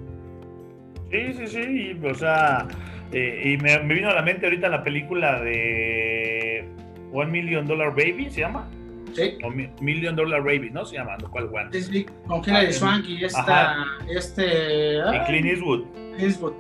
Sí, 1.12 1.34
sí, 1.34 1.48
sí, 1.48 2.00
o 2.04 2.13
sea, 2.13 2.67
eh, 3.12 3.54
y 3.54 3.58
me, 3.63 3.78
vino 3.93 4.10
a 4.10 4.13
la 4.13 4.21
mente 4.21 4.45
ahorita 4.45 4.69
la 4.69 4.84
película 4.84 5.41
de 5.41 6.67
One 7.13 7.32
Million 7.32 7.65
Dollar 7.65 7.89
Baby, 7.89 8.30
¿se 8.30 8.41
llama? 8.41 8.69
Sí. 9.15 9.38
O 9.43 9.49
Million 9.82 10.15
Dollar 10.15 10.43
Baby, 10.43 10.69
¿no? 10.71 10.86
Se 10.86 10.97
llama, 10.97 11.17
¿cuál 11.32 11.45
one? 11.45 11.82
Sí, 11.82 12.06
con 12.28 12.41
Hilary 12.45 12.67
ah, 12.67 12.73
Swank 12.73 13.06
y 13.08 13.23
esta, 13.23 13.86
este... 14.10 14.97
Y 14.97 15.25
Clint 15.25 15.45
Eastwood. 15.47 15.86
Eastwood. 16.19 16.54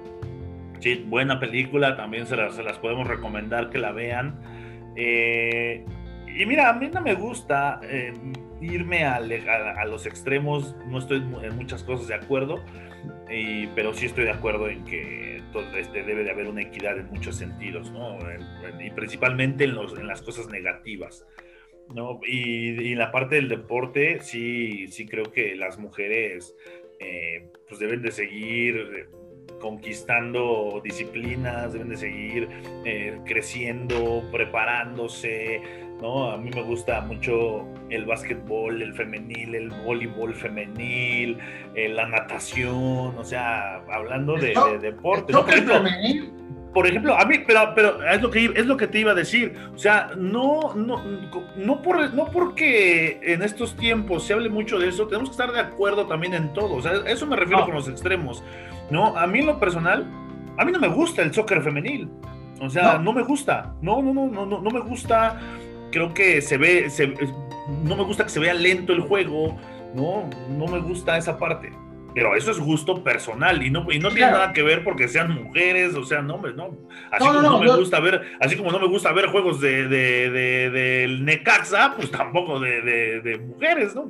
Sí, 0.79 1.05
buena 1.07 1.39
película, 1.39 1.95
también 1.95 2.25
se 2.27 2.35
las, 2.35 2.55
se 2.55 2.63
las 2.63 2.77
podemos 2.77 3.07
recomendar 3.07 3.69
que 3.69 3.77
la 3.77 3.91
vean. 3.91 4.39
Eh, 4.95 5.83
y 6.27 6.45
mira, 6.45 6.69
a 6.69 6.73
mí 6.73 6.89
no 6.93 7.01
me 7.01 7.15
gusta 7.15 7.79
eh, 7.83 8.13
irme 8.61 9.05
a, 9.05 9.15
a, 9.15 9.85
los 9.85 10.05
extremos, 10.05 10.75
no 10.87 10.99
estoy 10.99 11.17
en 11.17 11.55
muchas 11.55 11.83
cosas 11.83 12.07
de 12.07 12.15
acuerdo, 12.15 12.63
pero 13.75 13.93
sí 13.93 14.05
estoy 14.05 14.25
de 14.25 14.31
acuerdo 14.31 14.69
en 14.69 14.83
que 14.85 15.41
este, 15.77 16.03
debe 16.03 16.23
de 16.23 16.31
haber 16.31 16.47
una 16.47 16.61
equidad 16.61 16.97
en 16.97 17.09
muchos 17.09 17.37
sentidos, 17.37 17.91
¿no? 17.91 18.17
y 18.79 18.89
principalmente 18.91 19.63
en, 19.63 19.75
los, 19.75 19.97
en, 19.97 20.07
las 20.07 20.21
cosas 20.21 20.47
negativas. 20.47 21.25
¿No? 21.93 22.19
Y, 22.27 22.91
en 22.91 22.97
la 22.97 23.11
parte 23.11 23.35
del 23.35 23.49
deporte, 23.49 24.19
sí, 24.21 24.87
sí 24.87 25.05
creo 25.05 25.31
que 25.31 25.55
las 25.55 25.77
mujeres 25.77 26.55
eh, 26.99 27.47
pues 27.67 27.79
deben 27.79 28.01
de 28.01 28.11
seguir 28.11 29.07
conquistando 29.59 30.81
disciplinas, 30.83 31.73
deben 31.73 31.89
de 31.89 31.97
seguir 31.97 32.49
eh, 32.85 33.19
creciendo, 33.25 34.23
preparándose, 34.31 35.61
¿no? 36.01 36.31
A 36.31 36.37
mí 36.37 36.49
me 36.53 36.61
gusta 36.61 37.01
mucho 37.01 37.65
el 37.89 38.05
básquetbol, 38.05 38.81
el 38.81 38.93
femenil, 38.93 39.55
el 39.55 39.69
voleibol 39.69 40.35
femenil, 40.35 41.37
eh, 41.75 41.89
la 41.89 42.07
natación, 42.07 43.17
o 43.17 43.23
sea, 43.23 43.77
hablando 43.91 44.35
de, 44.35 44.53
deporte. 44.81 45.33
¿no? 45.33 45.45
Por 46.75 46.85
ejemplo, 46.85 47.17
a 47.17 47.23
mí, 47.25 47.37
pero, 47.47 47.73
pero 47.73 48.03
es 48.03 48.21
lo 48.21 48.29
que 48.29 48.51
es 48.53 48.65
lo 48.65 48.75
que 48.75 48.85
te 48.85 48.99
iba 48.99 49.13
a 49.13 49.15
decir. 49.15 49.57
O 49.73 49.77
sea, 49.79 50.11
no, 50.17 50.75
no, 50.75 51.01
no, 51.55 51.81
por, 51.81 52.13
no 52.13 52.25
porque 52.25 53.19
en 53.23 53.41
estos 53.41 53.75
tiempos 53.77 54.27
se 54.27 54.33
hable 54.33 54.49
mucho 54.49 54.77
de 54.77 54.89
eso, 54.89 55.07
tenemos 55.07 55.29
que 55.29 55.33
estar 55.33 55.53
de 55.53 55.61
acuerdo 55.61 56.05
también 56.05 56.33
en 56.33 56.51
todo. 56.51 56.73
O 56.73 56.81
sea, 56.81 56.91
eso 57.07 57.25
me 57.25 57.37
refiero 57.37 57.63
con 57.63 57.75
los 57.75 57.87
extremos. 57.87 58.43
No, 58.91 59.17
a 59.17 59.25
mí 59.25 59.39
en 59.39 59.45
lo 59.45 59.57
personal, 59.57 60.05
a 60.57 60.65
mí 60.65 60.71
no 60.73 60.79
me 60.79 60.89
gusta 60.89 61.21
el 61.21 61.33
soccer 61.33 61.63
femenil. 61.63 62.09
O 62.59 62.69
sea, 62.69 62.97
no, 62.97 63.13
me 63.13 63.23
gusta. 63.23 63.73
No, 63.81 64.01
no, 64.01 64.13
no, 64.13 64.45
no, 64.45 64.61
no 64.61 64.69
me 64.69 64.81
gusta 64.81 65.39
creo 65.95 66.13
que 66.13 66.41
se 66.41 66.57
ve, 66.57 66.91
no 67.85 67.95
me 67.95 68.03
gusta 68.03 68.25
que 68.25 68.29
se 68.29 68.41
vea 68.41 68.53
lento 68.53 68.91
el 68.91 68.99
juego, 68.99 69.57
no, 69.95 70.29
no 70.49 70.67
me 70.67 70.79
gusta 70.79 71.17
esa 71.17 71.37
parte. 71.37 71.71
Pero 72.15 72.33
eso 72.33 72.49
es 72.49 72.59
gusto 72.59 73.03
personal 73.03 73.61
y 73.61 73.69
no, 73.69 73.81
no 73.81 73.87
tiene 73.87 74.31
nada 74.31 74.53
que 74.53 74.63
ver 74.63 74.85
porque 74.85 75.09
sean 75.09 75.31
mujeres, 75.31 75.95
o 75.95 76.05
sea, 76.05 76.21
no, 76.21 76.37
no. 76.37 76.77
Así 77.11 77.27
como 77.27 77.41
no, 77.41 77.59
me 77.59 77.75
gusta 77.75 77.99
ver, 77.99 78.21
así 78.39 78.55
como 78.55 78.71
no 78.71 78.79
me 78.79 78.87
gusta 78.87 79.11
ver 79.11 79.27
juegos 79.27 79.59
de, 79.59 79.89
de, 79.89 80.69
del 80.69 81.25
Necaxa, 81.25 81.93
pues 81.97 82.09
tampoco 82.09 82.61
de, 82.61 83.41
mujeres, 83.45 83.93
¿no? 83.93 84.07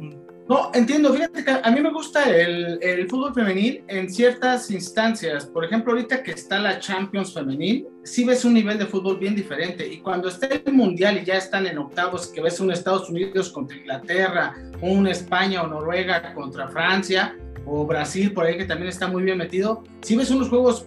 No, 0.48 0.70
entiendo, 0.76 1.12
fíjate 1.12 1.44
que 1.44 1.50
a 1.50 1.72
mí 1.72 1.82
me 1.82 1.90
gusta 1.92 2.24
el, 2.26 2.78
el, 2.80 3.10
fútbol 3.10 3.34
femenil 3.34 3.84
en 3.88 4.08
ciertas 4.08 4.70
instancias. 4.70 5.48
Por 5.48 5.66
ejemplo, 5.66 5.94
ahorita 5.94 6.22
que 6.22 6.34
está 6.34 6.60
la 6.60 6.78
Champions 6.78 7.34
femenil, 7.34 7.88
sí 8.04 8.24
ves 8.24 8.46
un 8.46 8.54
nivel 8.54 8.78
de 8.78 8.86
fútbol 8.86 9.18
bien 9.18 9.36
diferente. 9.36 9.88
Y 9.88 10.02
cuando 10.02 10.28
está 10.28 10.46
el 10.46 10.72
Mundial 10.72 11.18
y 11.18 11.26
ya 11.26 11.38
están 11.38 11.66
en 11.66 11.80
octavos, 11.80 12.28
que 12.28 12.42
ves 12.42 12.60
un 12.60 12.72
Estados 12.72 13.10
Unidos 13.10 13.50
contra 13.50 13.76
Inglaterra, 13.76 14.54
un 14.82 15.08
España 15.08 15.64
o 15.64 15.68
Noruega 15.68 16.36
contra 16.36 16.68
Francia, 16.68 17.36
o 17.66 17.86
Brasil 17.86 18.34
por 18.34 18.46
ahí 18.46 18.58
que 18.58 18.66
también 18.66 18.90
está 18.90 19.08
muy 19.08 19.24
bien 19.24 19.38
metido, 19.38 19.84
sí 20.02 20.16
ves 20.16 20.30
unos 20.32 20.50
juegos 20.50 20.86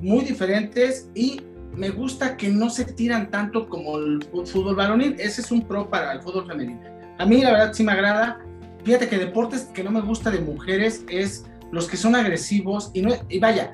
muy 0.00 0.24
diferentes 0.24 1.08
y 1.14 1.42
me 1.74 1.90
gusta 1.90 2.36
que 2.36 2.48
no 2.48 2.70
se 2.70 2.84
tiran 2.84 3.30
tanto 3.30 3.68
como 3.68 3.98
el 3.98 4.22
fútbol 4.46 4.74
varonil. 4.74 5.14
Ese 5.18 5.42
es 5.42 5.52
un 5.52 5.62
pro 5.62 5.88
para 5.88 6.12
el 6.12 6.20
fútbol 6.20 6.46
femenino. 6.46 6.80
A 7.18 7.26
mí 7.26 7.40
la 7.42 7.52
verdad 7.52 7.72
sí 7.72 7.84
me 7.84 7.92
agrada 7.92 8.40
Fíjate 8.84 9.08
que 9.08 9.18
deportes 9.18 9.64
que 9.74 9.82
no 9.84 9.90
me 9.90 10.00
gusta 10.00 10.30
de 10.30 10.40
mujeres 10.40 11.04
es 11.10 11.44
los 11.72 11.88
que 11.88 11.96
son 11.96 12.14
agresivos 12.14 12.90
y, 12.94 13.02
no, 13.02 13.10
y 13.28 13.38
vaya, 13.38 13.70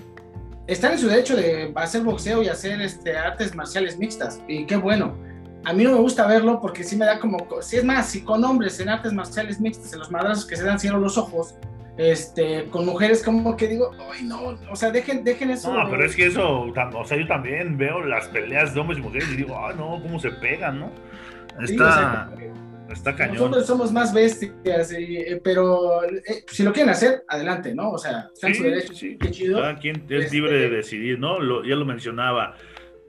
están 0.67 0.93
en 0.93 0.99
su 0.99 1.09
derecho 1.09 1.37
de 1.37 1.73
hacer 1.77 2.03
boxeo 2.03 2.43
y 2.43 2.49
hacer 2.49 2.81
este, 2.81 3.17
artes 3.17 3.55
marciales 3.55 3.99
mixtas 3.99 4.41
y 4.49 4.67
qué 4.67 4.77
bueno. 4.77 5.15
A 5.65 5.73
mí 5.73 5.85
no 5.85 5.93
me 5.93 5.99
gusta 5.99 6.27
verlo 6.27 6.61
porque 6.61 6.85
sí 6.85 6.97
me 6.97 7.07
da 7.07 7.19
como, 7.19 7.39
si 7.63 7.77
es 7.77 7.85
más, 7.85 8.09
si 8.09 8.23
con 8.23 8.45
hombres 8.45 8.81
en 8.81 8.89
artes 8.89 9.13
marciales 9.13 9.61
mixtas, 9.61 9.93
en 9.93 10.01
los 10.01 10.11
madrazos 10.11 10.45
que 10.47 10.57
se 10.57 10.65
dan 10.65 10.81
cierro 10.81 10.99
los 10.99 11.17
ojos, 11.17 11.55
este, 11.97 12.65
con 12.71 12.87
mujeres 12.87 13.23
como 13.23 13.57
que 13.57 13.69
digo, 13.69 13.91
ay 14.13 14.25
no, 14.25 14.59
o 14.71 14.77
sea, 14.77 14.91
dejen, 14.91 15.23
dejen 15.25 15.51
eso. 15.51 15.73
No, 15.73 15.89
pero 15.91 16.05
es 16.05 16.17
que 16.17 16.27
eso, 16.27 16.63
o 16.63 17.05
sea, 17.05 17.17
yo 17.19 17.27
también 17.27 17.77
veo 17.79 18.03
las 18.05 18.27
peleas 18.29 18.75
de 18.75 18.81
hombres 18.81 18.99
y 18.99 19.03
mujeres 19.03 19.29
y 19.33 19.37
digo, 19.37 19.57
ah, 19.57 19.73
no, 19.77 20.01
cómo 20.03 20.19
se 20.19 20.31
pegan, 20.31 20.81
¿no? 20.81 20.91
Está... 21.63 22.31
Está 22.91 23.17
cañón. 23.17 23.37
Nosotros 23.37 23.67
somos 23.67 23.93
más 23.93 24.13
bestias, 24.13 24.93
eh, 24.93 25.41
pero 25.43 26.05
eh, 26.05 26.45
si 26.47 26.63
lo 26.63 26.73
quieren 26.73 26.91
hacer, 26.93 27.25
adelante, 27.29 27.75
¿no? 27.75 27.91
O 27.93 27.99
sea, 27.99 28.29
están 28.35 28.53
Sí, 28.53 28.59
su 28.59 28.65
derecho, 28.65 28.93
sí. 28.95 29.17
qué 29.19 29.31
chido. 29.31 29.59
Cada 29.61 29.77
quien 29.79 30.05
es 30.09 30.25
Este- 30.27 30.37
libre 30.37 30.53
de 30.59 30.69
decidir, 30.69 31.19
¿no? 31.19 31.41
Lo- 31.41 31.65
ya 31.65 31.77
lo 31.77 31.87
mencionaba. 31.87 32.57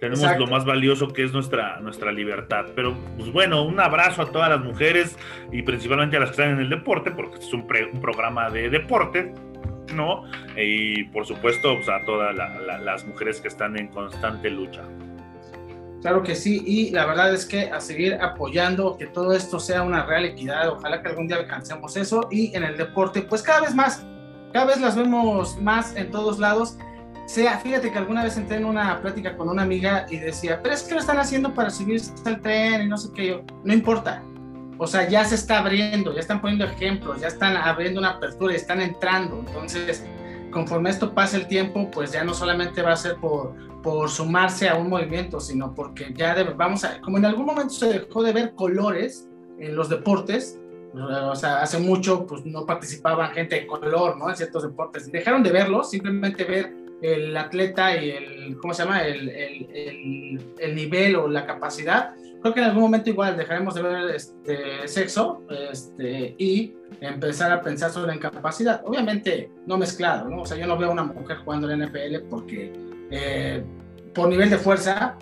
Tenemos 0.05 0.23
Exacto. 0.23 0.45
lo 0.45 0.51
más 0.51 0.65
valioso 0.65 1.07
que 1.09 1.23
es 1.23 1.33
nuestra, 1.33 1.79
nuestra 1.79 2.11
libertad. 2.11 2.65
Pero, 2.75 2.95
pues 3.17 3.31
bueno, 3.31 3.63
un 3.63 3.79
abrazo 3.79 4.21
a 4.21 4.25
todas 4.27 4.49
las 4.49 4.61
mujeres 4.61 5.17
y 5.51 5.61
principalmente 5.63 6.17
a 6.17 6.19
las 6.19 6.29
que 6.29 6.33
están 6.41 6.49
en 6.51 6.59
el 6.59 6.69
deporte, 6.69 7.09
porque 7.11 7.35
este 7.35 7.47
es 7.47 7.53
un, 7.53 7.65
pre- 7.65 7.89
un 7.91 7.99
programa 8.01 8.49
de 8.51 8.69
deporte, 8.69 9.33
¿no? 9.95 10.23
Y 10.55 11.05
por 11.05 11.25
supuesto, 11.25 11.75
pues, 11.75 11.89
a 11.89 12.05
todas 12.05 12.35
la- 12.35 12.59
la- 12.59 12.77
las 12.77 13.05
mujeres 13.05 13.41
que 13.41 13.47
están 13.47 13.77
en 13.79 13.87
constante 13.87 14.49
lucha. 14.49 14.83
Claro 16.01 16.21
que 16.21 16.35
sí, 16.35 16.61
y 16.67 16.91
la 16.91 17.07
verdad 17.07 17.33
es 17.33 17.45
que 17.47 17.71
a 17.71 17.81
seguir 17.81 18.13
apoyando 18.21 18.95
que 18.95 19.07
todo 19.07 19.33
esto 19.33 19.59
sea 19.59 19.81
una 19.81 20.05
real 20.05 20.25
equidad, 20.25 20.69
ojalá 20.69 21.01
que 21.01 21.07
algún 21.09 21.27
día 21.27 21.37
alcancemos 21.37 21.97
eso, 21.97 22.27
y 22.29 22.55
en 22.55 22.63
el 22.63 22.77
deporte, 22.77 23.23
pues 23.23 23.41
cada 23.41 23.61
vez 23.61 23.73
más, 23.73 24.05
cada 24.53 24.67
vez 24.67 24.79
las 24.79 24.95
vemos 24.95 25.59
más 25.59 25.95
en 25.95 26.11
todos 26.11 26.37
lados. 26.37 26.77
Sea, 27.25 27.57
fíjate 27.57 27.91
que 27.91 27.97
alguna 27.97 28.23
vez 28.23 28.37
entré 28.37 28.57
en 28.57 28.65
una 28.65 29.01
plática 29.01 29.35
con 29.35 29.49
una 29.49 29.63
amiga 29.63 30.05
y 30.09 30.17
decía, 30.17 30.61
pero 30.61 30.75
es 30.75 30.83
que 30.83 30.93
lo 30.93 30.99
están 30.99 31.17
haciendo 31.17 31.53
para 31.53 31.69
subirse 31.71 32.13
al 32.25 32.39
tren 32.39 32.83
y 32.83 32.87
no 32.87 32.97
sé 32.97 33.09
qué, 33.13 33.27
yo, 33.27 33.41
no 33.63 33.73
importa. 33.73 34.23
O 34.77 34.85
sea, 34.85 35.07
ya 35.07 35.23
se 35.25 35.35
está 35.35 35.59
abriendo, 35.59 36.13
ya 36.13 36.19
están 36.19 36.41
poniendo 36.41 36.65
ejemplos, 36.65 37.21
ya 37.21 37.27
están 37.27 37.57
abriendo 37.57 37.99
una 37.99 38.11
apertura 38.11 38.53
y 38.53 38.57
están 38.57 38.81
entrando. 38.81 39.39
Entonces, 39.39 40.05
conforme 40.51 40.89
esto 40.89 41.13
pase 41.13 41.37
el 41.37 41.47
tiempo, 41.47 41.89
pues 41.89 42.11
ya 42.11 42.23
no 42.23 42.33
solamente 42.33 42.81
va 42.81 42.91
a 42.91 42.97
ser 42.97 43.15
por, 43.15 43.55
por 43.81 44.09
sumarse 44.09 44.69
a 44.69 44.75
un 44.75 44.89
movimiento, 44.89 45.39
sino 45.39 45.73
porque 45.73 46.13
ya 46.15 46.35
vamos 46.55 46.83
a, 46.83 47.01
como 47.01 47.17
en 47.17 47.25
algún 47.25 47.45
momento 47.45 47.73
se 47.73 47.87
dejó 47.87 48.21
de 48.21 48.33
ver 48.33 48.53
colores 48.53 49.27
en 49.57 49.75
los 49.75 49.89
deportes, 49.89 50.59
o 50.93 51.35
sea, 51.35 51.61
hace 51.61 51.77
mucho 51.77 52.25
pues 52.25 52.45
no 52.45 52.65
participaban 52.65 53.31
gente 53.31 53.55
de 53.55 53.67
color, 53.67 54.17
¿no? 54.17 54.29
En 54.29 54.35
ciertos 54.35 54.63
deportes, 54.63 55.11
dejaron 55.11 55.43
de 55.43 55.51
verlos, 55.51 55.89
simplemente 55.89 56.43
ver 56.45 56.84
el 57.05 57.37
atleta 57.37 57.95
y 57.95 58.09
el, 58.11 58.57
¿cómo 58.57 58.73
se 58.73 58.83
llama? 58.83 59.03
El, 59.03 59.29
el, 59.29 59.67
el, 59.73 60.41
el 60.59 60.75
nivel 60.75 61.15
o 61.15 61.27
la 61.27 61.45
capacidad. 61.45 62.13
Creo 62.41 62.53
que 62.53 62.59
en 62.59 62.67
algún 62.67 62.83
momento 62.83 63.09
igual 63.09 63.37
dejaremos 63.37 63.73
de 63.73 63.81
ver 63.81 64.15
este 64.15 64.87
sexo 64.87 65.41
este, 65.71 66.35
y 66.37 66.75
empezar 67.01 67.51
a 67.51 67.61
pensar 67.61 67.89
sobre 67.89 68.07
la 68.09 68.15
incapacidad. 68.15 68.81
Obviamente 68.85 69.49
no 69.65 69.77
mezclado, 69.77 70.29
¿no? 70.29 70.41
O 70.41 70.45
sea, 70.45 70.55
yo 70.57 70.67
no 70.67 70.77
veo 70.77 70.89
a 70.89 70.91
una 70.93 71.03
mujer 71.03 71.37
jugando 71.37 71.69
en 71.71 71.79
la 71.79 71.87
NFL 71.87 72.27
porque 72.29 72.71
eh, 73.09 73.63
por 74.13 74.29
nivel 74.29 74.49
de 74.51 74.57
fuerza, 74.57 75.17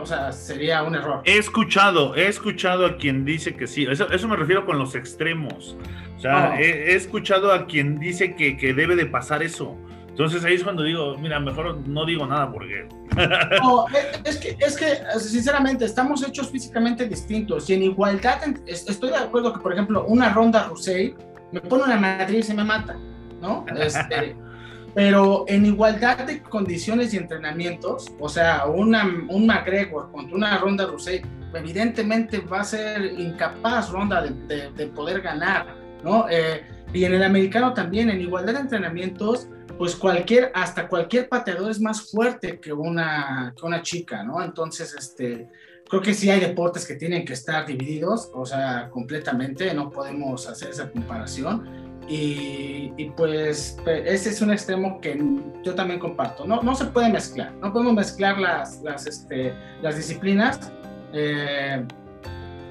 o 0.00 0.06
sea, 0.06 0.32
sería 0.32 0.82
un 0.82 0.94
error. 0.94 1.20
He 1.24 1.36
escuchado, 1.38 2.14
he 2.16 2.26
escuchado 2.26 2.86
a 2.86 2.96
quien 2.96 3.24
dice 3.26 3.54
que 3.54 3.66
sí. 3.66 3.86
Eso, 3.88 4.10
eso 4.10 4.26
me 4.26 4.36
refiero 4.36 4.64
con 4.64 4.78
los 4.78 4.94
extremos. 4.94 5.76
O 6.16 6.20
sea, 6.20 6.52
Oh. 6.54 6.58
he, 6.58 6.92
he 6.92 6.94
escuchado 6.94 7.52
a 7.52 7.66
quien 7.66 7.98
dice 7.98 8.34
que, 8.34 8.56
que 8.56 8.72
debe 8.72 8.96
de 8.96 9.04
pasar 9.06 9.42
eso. 9.42 9.76
Entonces 10.16 10.42
ahí 10.46 10.54
es 10.54 10.64
cuando 10.64 10.82
digo, 10.82 11.14
mira, 11.18 11.38
mejor 11.38 11.86
no 11.86 12.06
digo 12.06 12.26
nada 12.26 12.50
porque 12.50 12.88
No, 13.62 13.84
es- 13.88 14.20
es 14.24 14.36
que, 14.38 14.56
es 14.58 14.74
que, 14.76 14.86
sinceramente, 15.20 15.84
estamos 15.84 16.26
hechos 16.26 16.50
físicamente 16.50 17.06
distintos 17.06 17.68
y 17.68 17.74
en 17.74 17.82
igualdad, 17.82 18.38
estoy 18.66 19.10
de 19.10 19.16
acuerdo 19.16 19.52
que, 19.52 19.60
por 19.60 19.74
ejemplo, 19.74 20.06
una 20.06 20.30
ronda 20.32 20.68
Rousseau 20.68 21.14
me 21.52 21.60
pone 21.60 21.84
una 21.84 21.96
Madrid 21.96 22.38
y 22.38 22.42
se 22.42 22.54
me 22.54 22.64
mata, 22.64 22.96
¿no? 23.42 23.66
Este, 23.78 24.34
pero 24.94 25.44
en 25.48 25.66
igualdad 25.66 26.24
de 26.26 26.42
condiciones 26.42 27.12
y 27.12 27.18
entrenamientos, 27.18 28.06
o 28.18 28.28
sea, 28.30 28.64
una, 28.66 29.04
un 29.28 29.46
McGregor 29.46 30.10
contra 30.12 30.34
una 30.34 30.56
ronda 30.56 30.86
Rousseau, 30.86 31.20
evidentemente 31.54 32.38
va 32.40 32.60
a 32.60 32.64
ser 32.64 33.04
incapaz 33.18 33.90
ronda 33.90 34.22
de, 34.22 34.30
de- 34.46 34.70
de 34.72 34.86
poder 34.86 35.20
ganar, 35.20 35.66
¿no? 36.02 36.26
Eh, 36.30 36.62
y 36.94 37.04
en 37.04 37.12
el 37.12 37.22
americano 37.22 37.74
también, 37.74 38.08
en 38.08 38.20
igualdad 38.22 38.54
de 38.54 38.60
entrenamientos, 38.60 39.48
pues 39.78 39.94
cualquier, 39.96 40.50
hasta 40.54 40.88
cualquier 40.88 41.28
pateador 41.28 41.70
es 41.70 41.80
más 41.80 42.10
fuerte 42.10 42.60
que 42.60 42.72
una, 42.72 43.54
que 43.58 43.66
una 43.66 43.82
chica, 43.82 44.22
¿no? 44.22 44.42
Entonces, 44.42 44.94
este, 44.98 45.48
creo 45.88 46.02
que 46.02 46.14
sí 46.14 46.30
hay 46.30 46.40
deportes 46.40 46.86
que 46.86 46.94
tienen 46.94 47.24
que 47.24 47.34
estar 47.34 47.66
divididos, 47.66 48.30
o 48.34 48.46
sea, 48.46 48.88
completamente, 48.90 49.72
no 49.74 49.90
podemos 49.90 50.48
hacer 50.48 50.70
esa 50.70 50.90
comparación. 50.90 51.86
Y, 52.08 53.10
pues 53.16 53.76
ese 53.86 54.30
es 54.30 54.40
un 54.40 54.52
extremo 54.52 55.00
que 55.00 55.18
yo 55.64 55.74
también 55.74 55.98
comparto. 55.98 56.46
No, 56.46 56.62
no 56.62 56.74
se 56.74 56.84
puede 56.86 57.08
mezclar, 57.08 57.52
no 57.54 57.72
podemos 57.72 57.94
mezclar 57.94 58.38
las, 58.38 58.80
las, 58.82 59.06
este, 59.06 59.52
disciplinas. 59.82 60.72
Eh, 61.12 61.84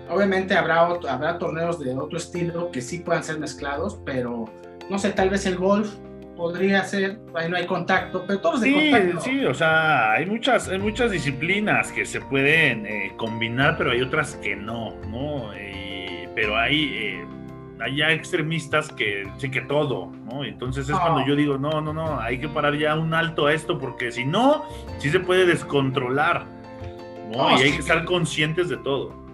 obviamente 0.10 0.56
habrá, 0.56 0.88
habrá 1.10 1.38
torneos 1.38 1.80
de 1.80 1.96
otro 1.96 2.18
estilo 2.18 2.72
que 2.72 2.82
sí 2.82 3.00
puedan 3.00 3.24
ser 3.24 3.40
mezclados, 3.40 4.00
pero 4.06 4.46
no 4.90 5.00
sé, 5.00 5.12
tal 5.12 5.30
vez 5.30 5.46
el 5.46 5.58
golf 5.58 5.94
podría 6.36 6.84
ser, 6.84 7.20
ahí 7.36 7.50
no 7.50 7.58
hay 7.58 7.66
contacto, 7.66 8.24
pero 8.28 8.40
todos 8.40 8.62
de 8.62 8.68
Sí, 8.68 8.92
contacto. 8.92 9.22
sí, 9.22 9.46
o 9.46 9.54
sea, 9.54 10.12
hay 10.14 10.26
muchas, 10.26 10.68
hay 10.70 10.80
muchas 10.80 11.12
disciplinas 11.12 11.92
que 11.92 12.06
se 12.06 12.22
pueden 12.22 12.86
eh, 12.86 13.14
combinar, 13.18 13.76
pero 13.78 13.92
hay 13.92 14.02
otras 14.02 14.36
que 14.36 14.56
no, 14.56 14.96
¿no? 15.10 15.52
Eh, 15.54 16.30
pero 16.36 16.58
hay, 16.58 16.94
eh, 16.94 17.26
hay 17.80 17.98
ya 17.98 18.12
extremistas 18.12 18.92
que 18.92 19.28
sí 19.38 19.50
que 19.50 19.62
todo, 19.62 20.12
¿no? 20.32 20.44
Entonces 20.44 20.90
es 20.90 20.98
cuando 20.98 21.26
yo 21.26 21.36
digo, 21.36 21.58
no, 21.58 21.82
no, 21.82 21.94
no, 21.94 22.20
hay 22.20 22.40
que 22.40 22.50
parar 22.50 22.76
ya 22.78 22.96
un 22.96 23.14
alto 23.14 23.48
a 23.48 23.54
esto, 23.54 23.80
porque 23.80 24.12
si 24.12 24.26
no, 24.26 24.66
sí 25.00 25.10
se 25.10 25.20
puede 25.20 25.46
descontrolar, 25.46 26.46
¿no? 27.34 27.58
Y 27.58 27.64
hay 27.64 27.72
que 27.72 27.80
estar 27.80 28.04
conscientes 28.06 28.70
de 28.70 28.78
todo. 28.78 29.26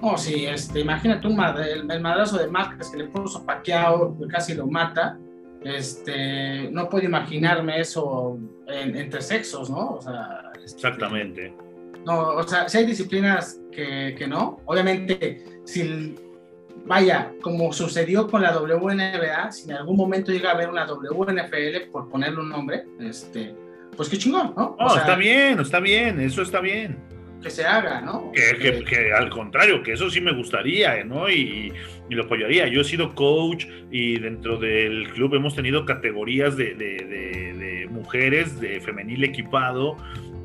No, 0.00 0.18
sí, 0.18 0.44
este, 0.46 0.80
imagínate 0.80 1.26
un 1.26 1.40
el, 1.40 1.90
el 1.90 2.00
madrazo 2.00 2.36
de 2.38 2.48
Márquez 2.48 2.90
que 2.90 2.98
le 2.98 3.04
puso 3.04 3.44
Paquiao, 3.46 4.18
que 4.18 4.26
casi 4.28 4.54
lo 4.54 4.66
mata. 4.66 5.18
Este, 5.64 6.68
no 6.70 6.88
puedo 6.88 7.04
imaginarme 7.06 7.80
eso 7.80 8.38
en- 8.66 8.96
entre 8.96 9.22
sexos, 9.22 9.70
¿no? 9.70 9.92
O 9.94 10.02
sea, 10.02 10.52
este, 10.62 10.76
Exactamente. 10.76 11.54
No, 12.04 12.28
o 12.34 12.42
sea, 12.46 12.68
si 12.68 12.78
hay 12.78 12.86
disciplinas 12.86 13.58
que, 13.72 14.14
que 14.16 14.26
no. 14.26 14.60
Obviamente, 14.66 15.42
si, 15.64 16.14
vaya, 16.84 17.32
como 17.42 17.72
sucedió 17.72 18.28
con 18.28 18.42
la 18.42 18.52
WNBA, 18.56 19.50
si 19.52 19.70
en 19.70 19.76
algún 19.76 19.96
momento 19.96 20.30
llega 20.30 20.50
a 20.50 20.54
haber 20.54 20.68
una 20.68 20.84
WNFL, 20.86 21.90
por 21.90 22.10
ponerle 22.10 22.40
un 22.40 22.50
nombre, 22.50 22.84
este, 23.00 23.54
pues 23.96 24.10
qué 24.10 24.18
chingón, 24.18 24.52
¿no? 24.56 24.76
No, 24.78 24.84
O 24.86 24.90
sea, 24.90 25.00
está 25.02 25.16
bien, 25.16 25.58
está 25.60 25.80
bien, 25.80 26.20
eso 26.20 26.42
está 26.42 26.60
bien. 26.60 26.98
Que 27.44 27.50
se 27.50 27.64
haga, 27.64 28.00
¿no? 28.00 28.32
Que, 28.32 28.56
que- 28.58 28.84
que 28.84 29.12
al 29.12 29.28
contrario, 29.30 29.82
que 29.82 29.92
eso 29.92 30.10
sí 30.10 30.20
me 30.20 30.32
gustaría, 30.32 31.04
¿no? 31.04 31.28
Y, 31.30 31.72
y 32.10 32.14
lo 32.14 32.24
apoyaría. 32.24 32.66
Yo 32.68 32.80
he 32.80 32.84
sido 32.84 33.14
coach 33.14 33.66
y 33.90 34.18
dentro 34.18 34.56
del 34.56 35.08
club 35.12 35.34
hemos 35.34 35.54
tenido 35.54 35.84
categorías 35.84 36.56
de, 36.56 36.74
de- 36.74 37.04
de- 37.04 37.52
de 37.54 37.86
mujeres, 37.88 38.58
de 38.60 38.80
femenil 38.80 39.22
equipado, 39.24 39.96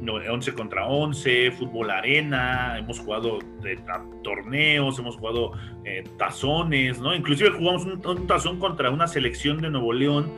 no, 0.01 0.13
11 0.15 0.53
contra 0.53 0.85
11, 0.87 1.51
fútbol 1.51 1.89
arena, 1.91 2.77
hemos 2.77 2.99
jugado 2.99 3.39
de, 3.61 3.75
ta- 3.77 4.03
torneos, 4.23 4.97
hemos 4.99 5.15
jugado 5.17 5.51
eh, 5.85 6.03
tazones, 6.17 6.99
¿no? 7.01 7.13
Inclusive 7.15 7.49
jugamos 7.51 7.85
un, 7.85 8.05
un 8.05 8.27
tazón 8.27 8.59
contra 8.59 8.89
una 8.91 9.07
selección 9.07 9.61
de 9.61 9.69
Nuevo 9.69 9.93
León 9.93 10.31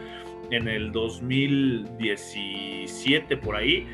en 0.52 0.68
el 0.68 0.92
2017 0.92 3.38
por 3.38 3.56
ahí. 3.56 3.88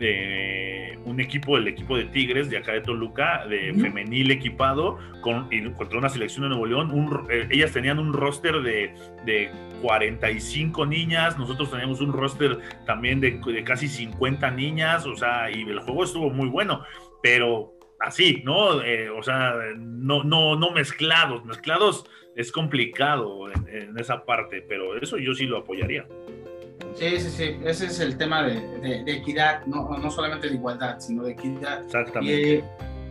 Eh, 0.00 0.98
un 1.04 1.20
equipo, 1.20 1.56
el 1.56 1.68
equipo 1.68 1.96
de 1.96 2.04
Tigres 2.04 2.50
de 2.50 2.56
acá 2.56 2.72
de 2.72 2.80
Toluca, 2.80 3.46
de 3.46 3.74
femenil 3.74 4.30
equipado, 4.30 4.98
con, 5.20 5.48
contra 5.76 5.98
una 5.98 6.08
selección 6.08 6.42
de 6.42 6.48
Nuevo 6.48 6.66
León. 6.66 6.90
un 6.90 7.26
eh, 7.30 7.46
ellas 7.50 7.72
tenían 7.72 7.98
un 7.98 8.12
roster 8.12 8.62
de, 8.62 8.94
de 9.24 9.50
45 9.82 10.86
niñas, 10.86 11.38
nosotros 11.38 11.70
teníamos 11.70 12.00
un 12.00 12.12
roster 12.12 12.58
también 12.86 13.20
de, 13.20 13.40
de 13.44 13.64
casi 13.64 13.88
50 13.88 14.50
niñas, 14.52 15.06
o 15.06 15.14
sea, 15.14 15.50
y 15.50 15.62
el 15.62 15.80
juego 15.80 16.04
estuvo 16.04 16.30
muy 16.30 16.48
bueno, 16.48 16.82
pero 17.22 17.74
así, 18.00 18.42
¿no? 18.44 18.82
Eh, 18.82 19.10
o 19.10 19.22
sea, 19.22 19.54
no, 19.76 20.24
no, 20.24 20.56
no 20.56 20.70
mezclados, 20.70 21.44
mezclados 21.44 22.06
es 22.34 22.50
complicado 22.50 23.50
en, 23.52 23.68
en 23.68 23.98
esa 23.98 24.24
parte, 24.24 24.64
pero 24.66 24.96
eso 24.96 25.18
yo 25.18 25.34
sí 25.34 25.46
lo 25.46 25.58
apoyaría. 25.58 26.06
Sí, 26.94 27.18
sí, 27.20 27.30
sí, 27.30 27.56
ese 27.64 27.86
es 27.86 28.00
el 28.00 28.16
tema 28.16 28.42
de, 28.44 28.60
de- 28.78 29.02
de 29.04 29.12
equidad, 29.12 29.64
no, 29.66 29.88
no 29.98 30.10
solamente 30.10 30.48
de 30.48 30.54
igualdad, 30.54 30.96
sino 31.00 31.24
de 31.24 31.32
equidad. 31.32 31.82
Exactamente. 31.84 32.64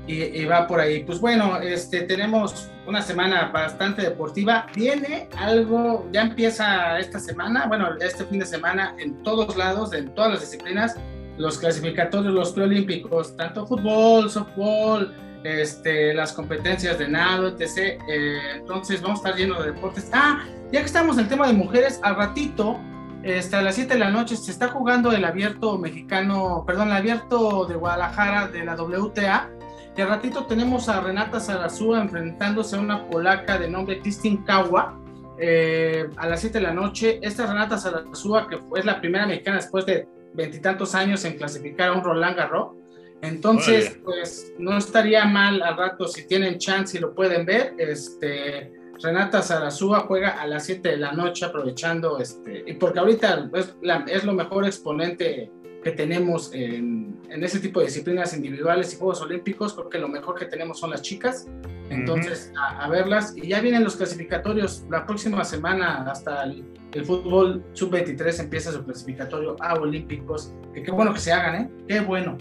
Y, 0.07 0.13
y- 0.13 0.41
y 0.41 0.45
va 0.45 0.67
por 0.67 0.79
ahí. 0.79 1.03
Pues 1.03 1.19
bueno, 1.19 1.59
este, 1.59 2.01
tenemos 2.03 2.69
una 2.88 3.01
semana 3.01 3.49
bastante 3.53 4.01
deportiva. 4.01 4.67
Viene 4.75 5.27
algo, 5.38 6.07
ya 6.11 6.21
empieza 6.23 6.97
esta 6.99 7.19
semana, 7.19 7.65
bueno, 7.67 7.89
este 7.99 8.23
fin 8.25 8.39
de 8.39 8.45
semana 8.45 8.95
en 8.99 9.21
todos 9.23 9.55
lados, 9.57 9.93
en 9.93 10.13
todas 10.15 10.31
las 10.31 10.41
disciplinas, 10.41 10.95
los 11.38 11.57
clasificatorios, 11.57 12.34
los 12.34 12.51
preolímpicos, 12.53 13.36
tanto 13.36 13.65
fútbol, 13.65 14.29
softball, 14.29 15.13
este, 15.43 16.13
las 16.13 16.31
competencias 16.31 16.97
de 16.99 17.07
nado, 17.09 17.47
etc. 17.49 17.99
Eh, 18.09 18.38
entonces 18.55 19.01
vamos 19.01 19.19
a 19.19 19.27
estar 19.29 19.39
llenos 19.39 19.59
de 19.65 19.71
deportes. 19.71 20.09
Ah, 20.13 20.43
ya 20.71 20.79
que 20.79 20.86
estamos 20.86 21.17
en 21.17 21.23
el 21.23 21.29
tema 21.29 21.47
de 21.47 21.53
mujeres, 21.53 21.99
al 22.03 22.15
ratito, 22.15 22.79
este, 23.24 23.55
a 23.55 23.61
las 23.61 23.76
7 23.76 23.93
de 23.93 23.99
la 23.99 24.09
noche, 24.09 24.36
se 24.36 24.51
está 24.51 24.67
jugando 24.67 25.11
el 25.13 25.24
abierto 25.24 25.78
mexicano, 25.78 26.63
perdón, 26.67 26.89
el 26.89 26.95
abierto 26.95 27.65
de 27.65 27.76
Guadalajara 27.76 28.47
de 28.49 28.65
la 28.65 28.76
WTA. 28.76 29.49
Y 29.95 30.01
al 30.01 30.09
ratito 30.09 30.45
tenemos 30.45 30.89
a 30.89 30.99
Renata 30.99 31.39
Zarazúa 31.39 32.01
enfrentándose 32.01 32.76
a 32.76 32.80
una 32.80 33.07
polaca 33.07 33.57
de 33.57 33.69
nombre 33.69 34.01
Kristin 34.01 34.43
Kawa 34.43 34.99
eh, 35.39 36.09
a 36.17 36.28
las 36.28 36.41
7 36.41 36.57
de 36.57 36.63
la 36.63 36.74
noche. 36.74 37.19
Esta 37.21 37.45
Renata 37.45 37.78
Zarazúa, 37.78 38.49
que 38.49 38.59
es 38.76 38.86
la 38.86 38.99
primera 38.99 39.26
mexicana 39.26 39.57
después 39.57 39.86
de 39.86 40.05
veintitantos 40.34 40.93
años 40.93 41.24
en 41.24 41.38
clasificar 41.38 41.89
a 41.89 41.93
un 41.93 42.03
Roland 42.03 42.36
Garros. 42.36 42.76
Entonces, 43.21 43.99
pues 44.03 44.53
no 44.57 44.78
estaría 44.78 45.24
mal 45.24 45.61
al 45.61 45.78
rato 45.78 46.09
si 46.09 46.28
tienen 46.28 46.57
chance 46.57 46.97
y 46.97 46.99
lo 46.99 47.15
pueden 47.15 47.45
ver. 47.45 47.74
Este, 47.78 48.74
Renata 49.04 49.41
Zarazúa 49.41 50.01
juega 50.01 50.41
a 50.41 50.47
las 50.47 50.66
7 50.66 50.89
de 50.89 50.97
la 50.97 51.12
noche 51.12 51.45
aprovechando, 51.45 52.20
este, 52.20 52.64
y 52.66 52.74
porque 52.74 52.99
ahorita 52.99 53.49
es, 53.54 53.76
es 54.08 54.24
lo 54.24 54.34
mejor 54.34 54.66
exponente 54.66 55.51
que 55.84 55.91
tenemos 55.91 56.54
en, 56.54 57.20
en, 57.30 57.43
ese 57.43 57.60
tipo 57.60 57.82
de 57.82 57.88
disciplinas 57.88 58.34
individuales 58.34 58.93
y 58.93 58.97
Juegos 58.97 59.22
Olímpicos, 59.22 59.74
porque 59.74 59.99
lo 59.99 60.08
mejor 60.08 60.36
que 60.39 60.45
tenemos 60.45 60.80
son 60.80 60.91
las 60.91 61.01
chicas. 61.01 61.47
Entonces, 61.89 62.54
a, 62.58 62.88
verlas. 62.88 63.36
Y 63.36 63.49
ya 63.49 63.60
vienen 63.60 63.84
los 63.84 63.97
clasificatorios. 63.97 64.86
La 64.89 65.06
próxima 65.06 65.43
semana, 65.43 66.10
hasta 66.10 66.43
el, 66.43 66.64
fútbol 67.04 67.64
sub-23 67.74 68.39
empieza 68.39 68.72
su 68.72 68.86
clasificatorio 68.86 69.58
a 69.60 69.74
Olímpicos. 69.74 70.54
Que 70.74 70.82
qué 70.82 70.91
bueno 70.91 71.14
que 71.14 71.20
se 71.20 71.34
hagan, 71.34 71.56
¿eh? 71.56 71.70
Qué 71.88 71.99
bueno. 71.99 72.38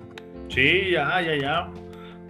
Sí, 0.48 0.92
ya, 0.92 1.20
ya, 1.20 1.36
ya. 1.36 1.70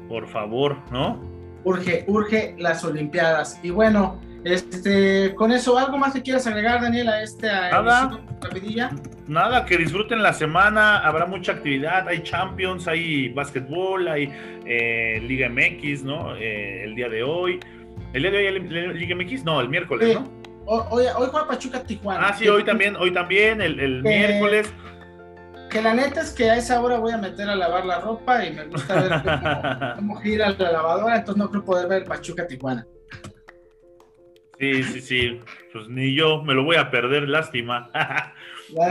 Por 0.08 0.26
favor, 0.26 0.78
¿no? 0.90 1.31
Urge, 1.64 2.04
urge 2.08 2.54
las 2.58 2.84
Olimpiadas. 2.84 3.60
Y 3.62 3.70
bueno, 3.70 4.20
este, 4.44 5.34
con 5.34 5.52
eso, 5.52 5.78
¿algo 5.78 5.98
más 5.98 6.12
que 6.12 6.22
quieras 6.22 6.46
agregar, 6.46 6.80
Daniel, 6.80 7.08
a 7.08 7.22
esta 7.22 7.70
Nada. 7.70 8.20
Nada, 9.28 9.64
que 9.64 9.78
disfruten 9.78 10.22
la 10.22 10.32
semana, 10.32 10.98
habrá 10.98 11.26
mucha 11.26 11.52
actividad, 11.52 12.08
hay 12.08 12.22
Champions, 12.22 12.88
hay 12.88 13.28
básquetbol, 13.28 14.08
hay 14.08 14.32
eh, 14.66 15.20
Liga 15.22 15.48
MX, 15.48 16.02
¿no? 16.02 16.36
Eh, 16.36 16.84
el 16.84 16.96
día 16.96 17.08
de 17.08 17.22
hoy. 17.22 17.60
¿El 18.12 18.22
día 18.22 18.30
de 18.32 18.38
hoy 18.38 18.46
hay 18.46 18.94
Liga 18.94 19.14
MX? 19.14 19.44
No, 19.44 19.60
el 19.60 19.68
miércoles, 19.68 20.14
¿no? 20.14 20.28
Hoy, 20.64 21.04
hoy 21.16 21.28
juega 21.30 21.46
Pachuca 21.46 21.82
Tijuana. 21.82 22.28
Ah, 22.28 22.34
sí, 22.34 22.48
hoy 22.48 22.64
también, 22.64 22.96
hoy 22.96 23.12
también, 23.12 23.60
el, 23.60 24.02
miércoles. 24.02 24.72
Que 25.72 25.80
la 25.80 25.94
neta 25.94 26.20
es 26.20 26.32
que 26.32 26.50
a 26.50 26.56
esa 26.56 26.82
hora 26.82 26.98
voy 26.98 27.12
a 27.12 27.16
meter 27.16 27.48
a 27.48 27.56
lavar 27.56 27.86
la 27.86 27.98
ropa 27.98 28.44
y 28.44 28.52
me 28.52 28.66
gusta 28.66 28.94
ver 29.00 29.96
cómo, 29.96 30.20
gira 30.20 30.50
la 30.50 30.70
lavadora, 30.70 31.16
entonces 31.16 31.42
no 31.42 31.50
creo 31.50 31.64
poder 31.64 31.88
ver 31.88 32.04
Pachuca 32.04 32.46
Tijuana. 32.46 32.86
Sí, 34.58 34.82
sí, 34.84 35.00
sí. 35.00 35.40
Pues 35.72 35.88
ni 35.88 36.14
yo 36.14 36.42
me 36.42 36.52
lo 36.52 36.62
voy 36.64 36.76
a 36.76 36.90
perder, 36.90 37.28
lástima. 37.28 37.90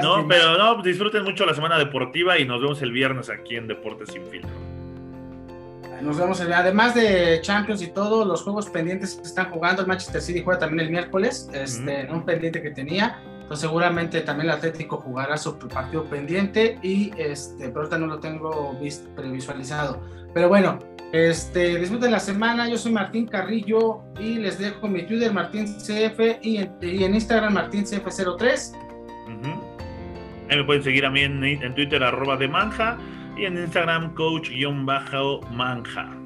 No, 0.03 0.27
pero 0.27 0.59
no, 0.59 0.79
disfruten 0.83 1.23
mucho 1.23 1.43
la 1.43 1.55
semana 1.55 1.79
deportiva 1.79 2.37
y 2.37 2.45
nos 2.45 2.61
vemos 2.61 2.79
el 2.83 2.91
viernes 2.91 3.31
aquí 3.31 3.55
en 3.55 3.67
Deportes 3.67 4.09
Sin 4.09 4.23
Filtro. 4.27 4.51
Nos 6.03 6.17
vemos, 6.19 6.39
el, 6.39 6.53
además 6.53 6.93
de 6.93 7.39
Champions 7.41 7.81
y 7.81 7.87
todo, 7.87 8.23
los 8.23 8.43
juegos 8.43 8.69
pendientes 8.69 9.15
que 9.15 9.23
están 9.23 9.49
jugando. 9.49 9.81
El 9.81 9.87
Manchester 9.87 10.21
City 10.21 10.43
juega 10.43 10.59
también 10.59 10.81
el 10.81 10.91
miércoles, 10.91 11.49
este, 11.51 12.07
un 12.11 12.23
pendiente 12.25 12.61
que 12.61 12.69
tenía. 12.69 13.19
Entonces, 13.51 13.67
seguramente 13.67 14.21
también 14.21 14.47
el 14.47 14.55
Atlético 14.55 14.95
jugará 14.95 15.35
su 15.35 15.59
partido 15.59 16.05
pendiente 16.05 16.79
y 16.81 17.11
este, 17.17 17.67
pero 17.67 17.81
ahorita 17.81 17.97
no 17.97 18.07
lo 18.07 18.21
tengo 18.21 18.79
previsualizado. 19.13 20.01
Pero 20.33 20.47
bueno, 20.47 20.79
este, 21.11 21.77
disfruten 21.77 22.11
la 22.11 22.21
semana. 22.21 22.69
Yo 22.69 22.77
soy 22.77 22.93
Martín 22.93 23.27
Carrillo 23.27 24.03
y 24.17 24.35
les 24.35 24.57
dejo 24.57 24.87
mi 24.87 25.03
Twitter 25.03 25.33
MartínCF 25.33 26.41
y 26.41 26.59
en, 26.59 26.77
y 26.81 27.03
en 27.03 27.13
Instagram 27.13 27.57
MartínCF03. 27.57 28.71
me 30.47 30.63
pueden 30.63 30.83
seguir 30.83 31.05
a 31.05 31.09
mí 31.09 31.19
en, 31.19 31.75
Twitter, 31.75 32.01
arroba 32.01 32.37
de 32.37 32.47
manja, 32.47 32.97
y 33.35 33.43
en 33.43 33.57
Instagram, 33.57 34.15
coach-manja. 34.15 36.20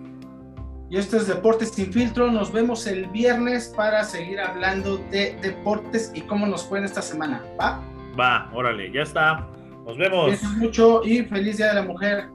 Y 0.89 0.97
esto 0.97 1.17
es 1.17 1.27
Deportes 1.27 1.69
sin 1.69 1.91
filtro. 1.91 2.31
Nos 2.31 2.51
vemos 2.51 2.85
el 2.87 3.07
viernes 3.07 3.73
para 3.75 4.03
seguir 4.03 4.39
hablando 4.39 4.97
de 5.09 5.37
deportes 5.41 6.11
y 6.13 6.21
cómo 6.21 6.45
nos 6.45 6.63
fue 6.63 6.79
en 6.79 6.85
esta 6.85 7.01
semana. 7.01 7.43
¿Va? 7.59 7.81
Va, 8.19 8.49
órale, 8.53 8.91
ya 8.91 9.01
está. 9.01 9.47
Nos 9.85 9.97
vemos. 9.97 10.27
Gracias 10.27 10.51
mucho 10.53 11.01
y 11.03 11.23
feliz 11.23 11.57
Día 11.57 11.67
de 11.69 11.75
la 11.75 11.83
Mujer. 11.83 12.29